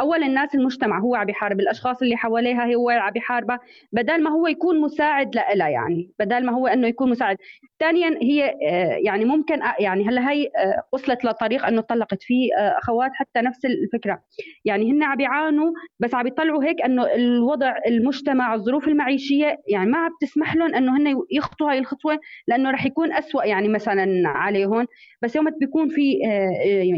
أول 0.00 0.22
الناس 0.22 0.54
المجتمع 0.54 0.98
هو 0.98 1.14
عم 1.14 1.26
بيحارب 1.26 1.60
الأشخاص 1.60 2.02
اللي 2.02 2.16
حواليها 2.16 2.74
هو 2.74 2.90
عم 2.90 3.12
بيحاربها 3.12 3.60
بدل 3.92 4.22
ما 4.22 4.30
هو 4.30 4.46
يكون 4.46 4.80
مساعد 4.80 5.36
لها 5.36 5.68
يعني. 5.68 6.10
بدل 6.18 6.46
ما 6.46 6.52
هو 6.52 6.66
إنه 6.66 6.88
يكون 6.88 7.10
مساعد. 7.10 7.36
ثانيا 7.80 8.18
هي 8.22 8.54
آه، 8.68 8.98
يعني 9.04 9.24
ممكن 9.24 9.62
آه، 9.62 9.74
يعني 9.78 10.08
هلا 10.08 10.30
هي 10.30 10.46
آه، 10.46 10.82
وصلت 10.92 11.24
لطريق 11.24 11.66
إنه 11.66 11.80
طلقت 11.80 12.22
في 12.22 12.48
أخوات 12.54 13.10
حتى 13.14 13.40
نفس 13.40 13.64
الفكرة. 13.64 14.22
يعني 14.64 14.92
هن 14.92 15.02
عم 15.02 15.16
بيعانوا 15.16 15.72
بس 16.00 16.14
عم 16.14 16.22
بيطلعوا 16.22 16.64
هيك 16.64 16.82
إنه 16.82 17.14
الوضع 17.14 17.74
المجتمع 17.86 18.54
الظروف 18.54 18.88
المعيشية 18.88 19.58
يعني 19.68 19.90
ما 19.90 19.98
عم 19.98 20.10
تسمح 20.20 20.56
لهم 20.56 20.74
إنه 20.74 20.96
هن 20.96 21.22
يخطوا 21.30 21.70
هاي 21.70 21.78
الخطوة 21.78 22.20
لأنه 22.48 22.70
رح 22.70 22.86
يكون 22.86 23.12
أسوأ 23.12 23.44
يعني 23.44 23.68
مثلا 23.68 24.28
عليهم. 24.28 24.86
بس 25.22 25.36
يوم 25.36 25.50
بيكون 25.60 25.88
في 25.88 26.12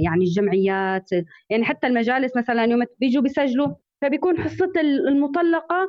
يعني 0.01 0.25
الجمعيات 0.25 1.11
يعني 1.51 1.65
حتى 1.65 1.87
المجالس 1.87 2.37
مثلا 2.37 2.65
يوم 2.65 2.83
بيجوا 3.01 3.23
بيسجلوا 3.23 3.69
فبيكون 4.03 4.39
حصة 4.39 4.73
المطلقة 5.09 5.89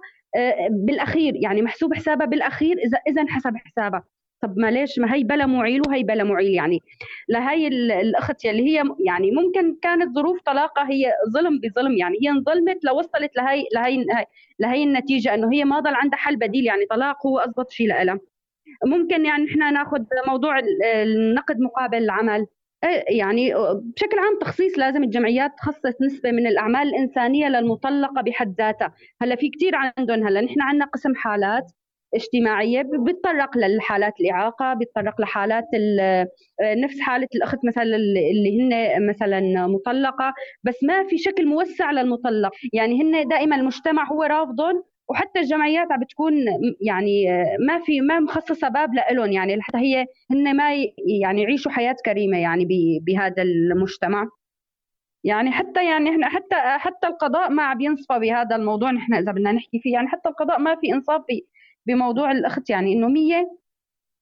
بالأخير 0.69 1.33
يعني 1.35 1.61
محسوب 1.61 1.93
حسابها 1.93 2.25
بالأخير 2.25 2.77
اذا 2.77 2.97
إذا 3.07 3.21
انحسب 3.21 3.53
حسابها. 3.55 4.03
طب 4.41 4.57
ما 4.57 4.71
ليش 4.71 4.99
ما 4.99 5.13
هي 5.13 5.23
بلا 5.23 5.45
معيل 5.45 5.81
وهي 5.87 6.03
بلا 6.03 6.23
معيل 6.23 6.53
يعني. 6.53 6.79
لهي 7.29 7.67
الأخت 7.67 8.45
اللي 8.45 8.63
هي 8.63 8.83
يعني 9.05 9.31
ممكن 9.31 9.75
كانت 9.81 10.15
ظروف 10.15 10.41
طلاقها 10.41 10.89
هي 10.91 11.11
ظلم 11.33 11.59
بظلم 11.59 11.97
يعني 11.97 12.17
هي 12.23 12.29
انظلمت 12.29 12.83
لوصلت 12.83 13.35
لهي 13.37 13.63
لهي 13.75 14.05
لهي 14.59 14.83
النتيجة 14.83 15.33
إنه 15.33 15.53
هي 15.53 15.65
ما 15.65 15.79
ضل 15.79 15.95
عندها 15.95 16.19
حل 16.19 16.35
بديل 16.35 16.65
يعني 16.65 16.85
طلاق 16.85 17.27
هو 17.27 17.39
اضبط 17.39 17.71
شيء 17.71 17.87
لها 17.87 18.19
ممكن 18.85 19.25
يعني 19.25 19.45
إحنا 19.51 19.71
ناخذ 19.71 20.03
موضوع 20.27 20.59
النقد 20.93 21.59
مقابل 21.59 21.97
العمل. 21.97 22.47
يعني 23.09 23.53
بشكل 23.95 24.19
عام 24.19 24.39
تخصيص 24.41 24.77
لازم 24.79 25.03
الجمعيات 25.03 25.51
تخصص 25.57 26.01
نسبة 26.01 26.31
من 26.31 26.47
الأعمال 26.47 26.87
الإنسانية 26.87 27.47
للمطلقة 27.47 28.21
بحد 28.21 28.55
ذاتها. 28.57 28.93
هلأ 29.21 29.35
في 29.35 29.49
كثير 29.49 29.71
عندهم 29.75 30.27
هلأ 30.27 30.41
نحن 30.41 30.61
عندنا 30.61 30.85
قسم 30.85 31.15
حالات 31.15 31.71
اجتماعية 32.15 32.81
بيتطرق 32.81 33.57
للحالات 33.57 34.13
الإعاقة 34.19 34.73
بيتطرق 34.73 35.21
لحالات 35.21 35.65
نفس 36.61 36.99
حالة 36.99 37.27
الأخت 37.35 37.57
مثلا 37.65 37.83
اللي 37.83 38.61
هن 38.61 39.07
مثلا 39.09 39.67
مطلقة 39.67 40.33
بس 40.63 40.83
ما 40.83 41.07
في 41.07 41.17
شكل 41.17 41.45
موسع 41.45 41.91
للمطلق. 41.91 42.51
يعني 42.73 43.01
هن 43.01 43.27
دائما 43.27 43.55
المجتمع 43.55 44.07
هو 44.11 44.23
رافضهم 44.23 44.83
وحتى 45.09 45.39
الجمعيات 45.39 45.91
عم 45.91 45.99
بتكون 45.99 46.33
يعني 46.81 47.25
ما 47.67 47.79
في 47.79 48.01
ما 48.01 48.19
مخصصة 48.19 48.67
باب 48.69 48.89
لهم 49.11 49.31
يعني 49.31 49.61
حتى 49.61 49.77
هي 49.77 50.05
هن 50.31 50.55
ما 50.57 50.73
يعني 51.21 51.41
يعيشوا 51.41 51.71
حياة 51.71 51.95
كريمة 52.05 52.37
يعني 52.37 52.67
بهذا 53.07 53.43
المجتمع. 53.43 54.29
يعني 55.25 55.51
حتى 55.51 55.85
يعني 55.85 56.09
إحنا 56.11 56.29
حتى 56.29 56.55
حتى 56.55 57.07
القضاء 57.07 57.49
ما 57.51 57.63
عم 57.63 57.81
ينصفى 57.81 58.19
بهذا 58.19 58.57
الموضوع 58.57 58.91
نحن 58.91 59.13
إذا 59.13 59.33
بدنا 59.33 59.53
نحكي 59.53 59.79
فيه. 59.79 59.93
يعني 59.93 60.09
حتى 60.09 60.29
القضاء 60.29 60.59
ما 60.59 60.75
في 60.75 60.93
إنصاف 60.93 61.21
بموضوع 61.87 62.31
الأخت 62.31 62.69
يعني 62.69 62.93
إنه 62.93 63.09
100 63.09 63.47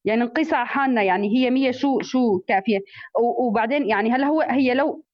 يعني 0.05 0.21
نقيس 0.23 0.53
على 0.55 0.67
حالنا 0.67 1.03
يعني 1.03 1.29
هي 1.37 1.51
100 1.51 1.71
شو 1.71 2.01
شو 2.01 2.39
كافية. 2.39 2.79
وبعدين 3.39 3.89
يعني 3.89 4.11
هلا 4.13 4.27
هو 4.27 4.41
هي 4.41 4.75
لو 4.75 5.04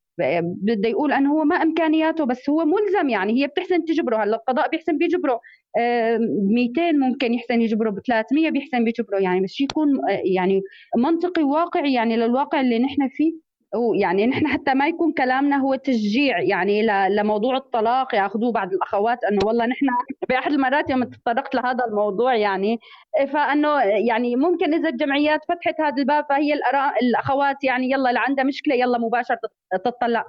بده 0.42 0.90
يقول 0.90 1.12
أنه 1.12 1.32
هو 1.34 1.44
ما 1.44 1.56
إمكانياته 1.56 2.26
بس 2.26 2.50
هو 2.50 2.66
ملزم 2.66 3.10
يعني 3.10 3.44
هي 3.44 3.48
بتحسن 3.48 3.86
تجبره. 3.86 4.18
هلأ 4.24 4.36
القضاء 4.36 4.70
بيحسن 4.70 4.98
بيجبره. 4.98 5.40
200 6.52 6.92
ممكن 7.00 7.34
يحسن 7.34 7.62
يجبره 7.62 7.90
ب 7.90 8.00
300 8.00 8.50
بيحسن 8.50 8.84
بيجبره. 8.84 9.18
يعني 9.20 9.42
بس 9.42 9.62
يكون 9.62 10.00
يعني 10.36 10.62
منطقي 10.98 11.44
واقعي 11.44 11.94
يعني 11.94 12.18
للواقع 12.18 12.62
اللي 12.62 12.80
نحن 12.80 13.10
فيه. 13.10 13.51
ويعني 13.76 14.28
نحن 14.28 14.48
حتى 14.48 14.74
ما 14.74 14.88
يكون 14.88 15.12
كلامنا 15.12 15.58
هو 15.58 15.76
تشجيع 15.76 16.40
يعني 16.40 16.88
لموضوع 17.10 17.58
الطلاق 17.58 18.16
ياخذوه 18.16 18.52
بعض 18.52 18.74
الأخوات 18.74 19.24
إنه 19.24 19.40
والله 19.46 19.66
نحن 19.66 19.86
بأحد 20.30 20.52
المرات 20.52 20.90
يوم 20.90 21.04
تطرقت 21.04 21.56
لهذا 21.56 21.86
الموضوع 21.86 22.36
يعني 22.36 22.80
فإنه 23.34 23.82
يعني 23.82 24.36
ممكن 24.36 24.74
إذا 24.74 24.90
الجمعيات 24.90 25.40
فتحت 25.50 25.82
هذا 25.82 25.96
الباب 25.98 26.26
فهي 26.30 26.54
الأخوات 27.02 27.64
يعني 27.64 27.92
يلا 27.92 28.10
اللي 28.10 28.20
عندها 28.20 28.46
مشكلة 28.46 28.76
يلا 28.76 28.98
مباشرة 28.98 29.40
تطلق 29.86 30.26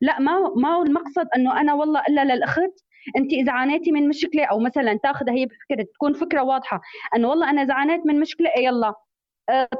لا 0.00 0.20
ما 0.20 0.52
ما 0.56 0.76
هو 0.76 0.82
المقصد 0.82 1.26
إنه 1.36 1.60
أنا 1.60 1.74
والله 1.74 2.02
إلا 2.08 2.24
للأخت 2.24 2.84
أنت 3.16 3.32
إذا 3.32 3.52
عانيتي 3.52 3.92
من 3.92 4.08
مشكلة 4.08 4.44
أو 4.44 4.58
مثلا 4.58 4.98
تاخذها 5.02 5.34
هي 5.34 5.46
بفكره 5.46 5.86
تكون 5.94 6.12
فكرة 6.12 6.42
واضحة 6.42 6.80
إنه 7.16 7.28
والله 7.28 7.50
أنا 7.50 7.62
إذا 7.62 7.74
عانيت 7.74 8.06
من 8.06 8.20
مشكلة 8.20 8.50
إيه 8.56 8.64
يلا 8.64 8.94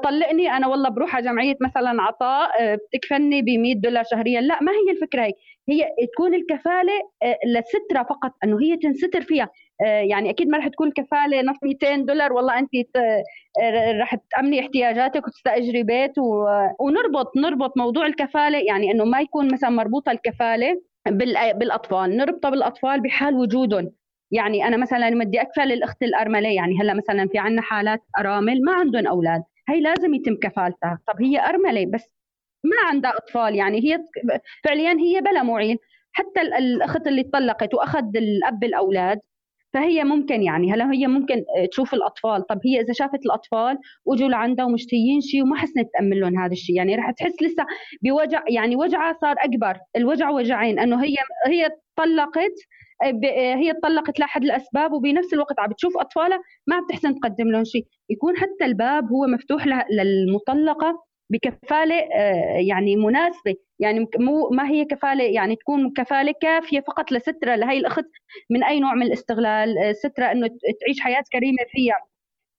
طلقني 0.03 0.51
أنا 0.51 0.67
والله 0.67 0.89
بروح 0.89 1.15
على 1.15 1.25
جمعية 1.25 1.55
مثلا 1.61 2.01
عطاء 2.01 2.49
آه، 2.63 2.75
بتكفلني 2.75 3.41
ب 3.41 3.49
100 3.49 3.75
دولار 3.75 4.03
شهريا. 4.11 4.41
لا 4.41 4.63
ما 4.63 4.71
هي 4.71 4.91
الفكرة 4.91 5.21
هيك. 5.23 5.35
هي 5.69 5.85
تكون 6.13 6.33
الكفالة 6.35 6.93
آه، 7.23 7.37
لسترة 7.47 8.03
فقط 8.03 8.31
إنه 8.43 8.59
هي 8.61 8.77
تنستر 8.77 9.21
فيها. 9.21 9.49
يعني 10.09 10.29
أكيد 10.29 10.47
ما 10.47 10.57
رح 10.57 10.67
تكون 10.67 10.91
كفالة 10.91 11.41
نص 11.41 11.57
200 11.63 11.95
دولار. 12.05 12.33
والله 12.33 12.59
أنت 12.59 12.69
رح 14.01 14.15
تأمني 14.31 14.59
احتياجاتك 14.59 15.27
وتستأجري 15.27 15.83
بيت 15.83 16.11
ونربط 16.79 17.37
نربط 17.37 17.77
موضوع 17.77 18.05
الكفالة. 18.05 18.57
يعني 18.67 18.91
إنه 18.91 19.03
ما 19.05 19.21
يكون 19.21 19.53
مثلا 19.53 19.69
مربوطة 19.69 20.11
الكفالة 20.11 20.81
بالأطفال. 21.55 22.17
نربطها 22.17 22.49
بالأطفال 22.49 23.01
بحال 23.01 23.33
وجودهم. 23.35 23.91
يعني 24.31 24.67
أنا 24.67 24.77
مثلا 24.77 25.09
بدي 25.09 25.41
أكفل 25.41 25.71
الأخت 25.71 26.03
الأرملة. 26.03 26.49
يعني 26.49 26.79
هلأ 26.81 26.93
مثلا 26.93 27.27
في 27.27 27.37
عندنا 27.37 27.61
حالات 27.61 28.01
أرامل 28.19 28.61
ما 28.65 28.73
عندهم 28.73 29.07
أولاد. 29.07 29.43
هي 29.69 29.81
لازم 29.81 30.13
يتم 30.13 30.35
كفالتها. 30.35 30.99
طب 31.07 31.21
هي 31.21 31.39
أرملة 31.39 31.85
بس 31.85 32.03
ما 32.63 32.89
عندها 32.89 33.17
أطفال 33.17 33.55
يعني 33.55 33.77
هي 33.83 33.99
فعليا 34.63 34.91
هي 34.99 35.21
بلا 35.21 35.43
معين. 35.43 35.77
حتى 36.11 36.41
الأخت 36.41 37.07
اللي 37.07 37.23
طلقت 37.23 37.73
وأخذ 37.73 38.17
الأب 38.17 38.63
الأولاد 38.63 39.19
فهي 39.75 40.03
ممكن 40.03 40.43
يعني 40.43 40.73
هلا 40.73 40.91
هي 40.91 41.07
ممكن 41.07 41.43
تشوف 41.71 41.93
الأطفال. 41.93 42.47
طب 42.47 42.59
هي 42.65 42.81
إذا 42.81 42.93
شافت 42.93 43.25
الأطفال 43.25 43.77
واجوا 44.05 44.27
لعندها 44.29 44.65
ومشتهيين 44.65 45.21
شيء 45.21 45.43
وما 45.43 45.55
حسنت 45.57 45.89
تأمن 45.93 46.19
لهم 46.19 46.39
هذا 46.39 46.51
الشيء 46.51 46.75
يعني 46.75 46.95
رح 46.95 47.11
تحس 47.11 47.41
لسه 47.41 47.65
بوجع 48.01 48.43
يعني 48.49 48.75
وجعها 48.75 49.17
صار 49.21 49.35
أكبر. 49.39 49.77
الوجع 49.95 50.29
وجعين 50.29 50.79
إنه 50.79 51.03
هي 51.03 51.15
هي 51.47 51.69
طلقت 51.95 52.53
هي 53.33 53.73
طلقت 53.83 54.19
لأحد 54.19 54.43
الأسباب 54.43 54.91
وبنفس 54.93 55.33
الوقت 55.33 55.59
عم 55.59 55.69
بتشوف 55.69 55.97
أطفالها 55.97 56.39
ما 56.67 56.75
عم 56.75 56.87
تحسن 56.89 57.19
تقدم 57.19 57.51
لهم 57.51 57.63
شيء 57.63 57.85
يكون 58.09 58.37
حتى 58.37 58.65
الباب 58.65 59.11
هو 59.11 59.27
مفتوح 59.27 59.65
للمطلقة 59.91 61.03
بكفالة 61.29 61.95
آه، 62.13 62.57
يعني 62.69 62.95
مناسبة. 62.95 63.55
يعني 63.79 64.07
مو 64.19 64.49
ما 64.49 64.69
هي 64.69 64.85
كفالة 64.85 65.23
يعني 65.23 65.55
تكون 65.55 65.93
كفالة 65.93 66.33
كافية 66.41 66.79
فقط 66.79 67.11
لسترة 67.11 67.55
لهي 67.55 67.77
الأخت 67.79 68.05
من 68.49 68.63
أي 68.63 68.79
نوع 68.79 68.93
من 68.93 69.03
الاستغلال 69.03 69.77
آه، 69.77 69.91
سترة 69.91 70.25
إنه 70.31 70.47
تعيش 70.81 70.99
حياة 71.01 71.23
كريمة 71.33 71.57
فيها. 71.71 71.95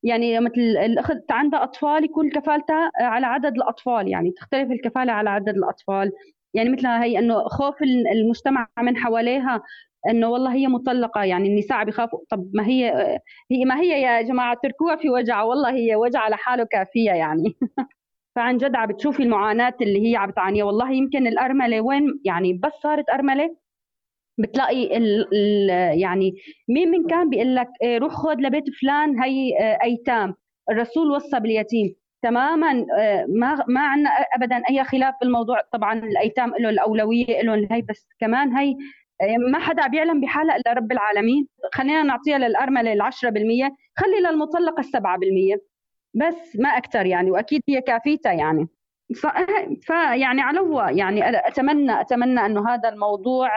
يعني 0.04 0.40
مثل 0.40 0.60
الأخت 0.60 1.32
عندها 1.32 1.62
أطفال 1.64 2.04
يكون 2.04 2.30
كفالتها 2.30 2.92
على 3.00 3.26
عدد 3.26 3.54
الأطفال. 3.56 4.08
يعني 4.08 4.30
تختلف 4.32 4.72
الكفالة 4.72 5.12
على 5.12 5.30
عدد 5.30 5.48
الأطفال. 5.50 6.12
يعني 6.54 6.70
مثل 6.70 6.86
هي 6.88 7.18
إنه 7.18 7.44
خوف 7.48 7.76
المجتمع 8.12 8.68
من 8.80 8.96
حواليها 8.96 9.62
إنه 10.10 10.28
والله 10.30 10.54
هي 10.54 10.68
مطلقة. 10.68 11.24
يعني 11.24 11.48
النساء 11.48 11.84
بيخافوا 11.84 12.20
طب 12.30 12.50
ما 12.54 12.66
هي 12.68 12.90
هي 13.52 13.64
ما 13.64 13.80
هي 13.80 14.02
يا 14.02 14.22
جماعة 14.22 14.56
تركوها 14.62 14.96
في 14.96 15.10
وجع. 15.10 15.42
والله 15.42 15.70
هي 15.76 15.96
وجع 15.96 16.28
لحاله 16.28 16.64
كافية 16.64 17.10
يعني. 17.12 17.56
فعن 18.36 18.56
جد 18.56 18.76
عم 18.76 18.88
بتشوفي 18.88 19.22
المعاناة 19.22 19.74
اللي 19.80 20.10
هي 20.12 20.16
عم 20.16 20.30
بتعانيها. 20.30 20.64
والله 20.64 20.90
يمكن 20.92 21.26
الأرملة 21.26 21.80
وين 21.80 22.20
يعني 22.24 22.52
بس 22.52 22.72
صارت 22.82 23.10
أرملة 23.10 23.56
بتلاقي 24.38 24.96
ال 24.96 25.28
ال 25.34 25.68
يعني 26.00 26.34
مين 26.68 26.90
من 26.90 27.06
كان 27.06 27.30
بيقول 27.30 27.56
لك 27.56 27.68
إيه، 27.82 27.98
روح 27.98 28.12
خذ 28.12 28.34
لبيت 28.40 28.64
فلان 28.82 29.20
هي 29.22 29.58
آه، 29.60 29.78
أيتام. 29.82 30.34
الرسول 30.70 31.10
وصى 31.10 31.40
باليتيم. 31.40 31.94
تماما 32.22 32.86
آه، 32.98 33.26
ما 33.28 33.64
ما 33.68 33.80
عندنا 33.80 34.10
ابدا 34.10 34.62
أي 34.70 34.84
خلاف 34.84 35.14
بالموضوع. 35.20 35.60
طبعا 35.72 35.98
الأيتام 35.98 36.50
له 36.60 36.68
الأولوية 36.70 37.42
لهم 37.42 37.68
هي 37.70 37.82
بس 37.82 38.08
كمان 38.20 38.56
هي 38.56 38.70
آه، 39.22 39.36
ما 39.52 39.58
حدا 39.58 39.86
بيعلم 39.86 40.20
بحالها 40.20 40.56
إلا 40.56 40.72
رب 40.72 40.92
العالمين. 40.92 41.48
خلينا 41.74 42.02
نعطيها 42.02 42.38
للأرملة 42.38 42.92
ال 42.92 43.02
10% 43.02 43.76
خلي 43.96 44.20
للمطلقة 44.30 44.80
ال 44.80 44.84
7% 44.84 45.75
بس 46.16 46.56
ما 46.56 46.68
أكثر 46.68 47.06
يعني 47.06 47.30
وأكيد 47.30 47.62
هي 47.68 47.80
كافيتها 47.80 48.32
يعني. 48.32 48.68
فيعني 49.82 50.40
على 50.40 50.60
هو 50.60 50.80
يعني 50.80 51.48
أتمنى 51.48 52.00
أتمنى 52.00 52.46
إنه 52.46 52.68
هذا 52.68 52.88
الموضوع 52.88 53.48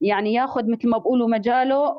يعني 0.00 0.34
ياخذ 0.34 0.70
مثل 0.70 0.88
ما 0.88 0.98
بقولوا 0.98 1.28
مجاله 1.28 1.94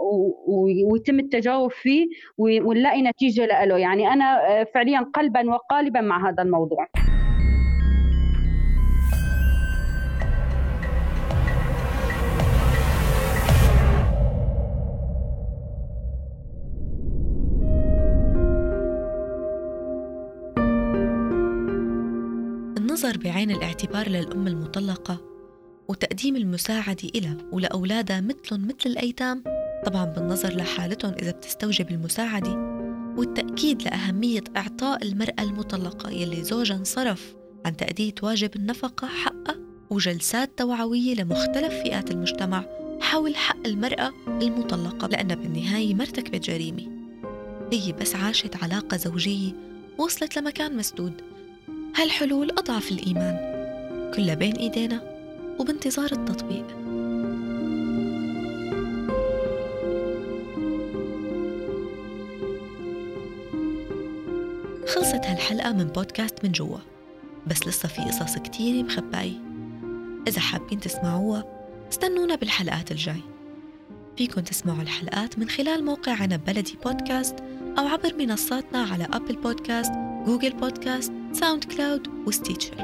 ويتم 0.91 1.19
التجاوب 1.19 1.71
فيه 1.71 2.07
ونلاقي 2.37 3.01
نتيجة 3.01 3.65
له 3.65 3.77
يعني 3.77 4.07
أنا 4.07 4.63
فعليا 4.63 4.99
قلبا 5.13 5.49
وقالبا 5.49 6.01
مع 6.01 6.29
هذا 6.29 6.43
الموضوع. 6.43 6.87
النظر 22.95 23.17
بعين 23.17 23.51
الاعتبار 23.51 24.09
للأم 24.09 24.47
المطلقة 24.47 25.21
وتقديم 25.87 26.35
المساعدة 26.35 27.09
إلها 27.15 27.37
ولأولادها 27.51 28.21
مثلهم 28.21 28.67
مثل 28.67 28.89
الأيتام 28.89 29.43
طبعا 29.85 30.05
بالنظر 30.05 30.55
لحالتهم 30.55 31.13
إذا 31.13 31.31
بتستوجب 31.31 31.91
المساعدة 31.91 32.51
والتأكيد 33.17 33.81
لأهمية 33.81 34.43
إعطاء 34.57 35.03
المرأة 35.03 35.41
المطلقة 35.43 36.09
يلي 36.09 36.43
زوجها 36.43 36.77
انصرف 36.77 37.35
عن 37.65 37.77
تأدية 37.77 38.13
واجب 38.23 38.55
النفقة 38.55 39.07
حقها 39.07 39.55
وجلسات 39.89 40.57
توعوية 40.57 41.15
لمختلف 41.15 41.73
فئات 41.73 42.11
المجتمع 42.11 42.65
حول 43.01 43.35
حق 43.35 43.67
المرأة 43.67 44.11
المطلقة 44.27 45.07
لأنها 45.07 45.35
بالنهاية 45.35 45.93
ما 45.93 46.03
ارتكبت 46.03 46.49
جريمة 46.49 46.83
هي 47.73 47.91
بس 47.91 48.15
عاشت 48.15 48.63
علاقة 48.63 48.97
زوجية 48.97 49.51
وصلت 49.97 50.37
لمكان 50.37 50.77
مسدود. 50.77 51.34
هالحلول 51.97 52.51
أضعف 52.51 52.91
الإيمان. 52.91 53.37
كلها 54.15 54.35
بين 54.35 54.55
إيدينا 54.55 55.01
وبانتظار 55.59 56.11
التطبيق. 56.11 56.67
خلصت 64.87 65.25
هالحلقة 65.25 65.73
من 65.73 65.83
بودكاست 65.83 66.45
من 66.45 66.51
جوا. 66.51 66.77
بس 67.47 67.67
لسه 67.67 67.87
في 67.87 68.01
قصص 68.01 68.37
كتير 68.37 68.83
مخباية 68.83 69.41
إذا 70.27 70.39
حابين 70.39 70.79
تسمعوها 70.79 71.43
استنونا 71.91 72.35
بالحلقات 72.35 72.91
الجاي. 72.91 73.21
فيكن 74.17 74.43
تسمعوا 74.43 74.81
الحلقات 74.81 75.39
من 75.39 75.49
خلال 75.49 75.85
موقع 75.85 76.11
عنب 76.11 76.45
بلدي 76.45 76.77
بودكاست 76.85 77.35
أو 77.79 77.87
عبر 77.87 78.13
منصاتنا 78.19 78.83
على 78.83 79.07
أبل 79.13 79.35
بودكاست 79.35 79.91
جوجل 80.25 80.53
بودكاست 80.53 81.11
ساوند 81.39 81.63
كلاود 81.63 82.07
وستيتشر. 82.27 82.75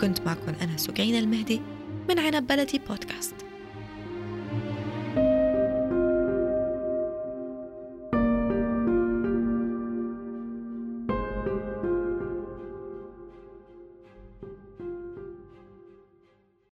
كنت 0.00 0.20
معكم 0.20 0.52
أنا 0.62 0.76
سكينة 0.76 1.18
المهدي 1.18 1.60
من 2.08 2.18
عنب 2.18 2.46
بلدي 2.46 2.80
بودكاست. 2.88 3.34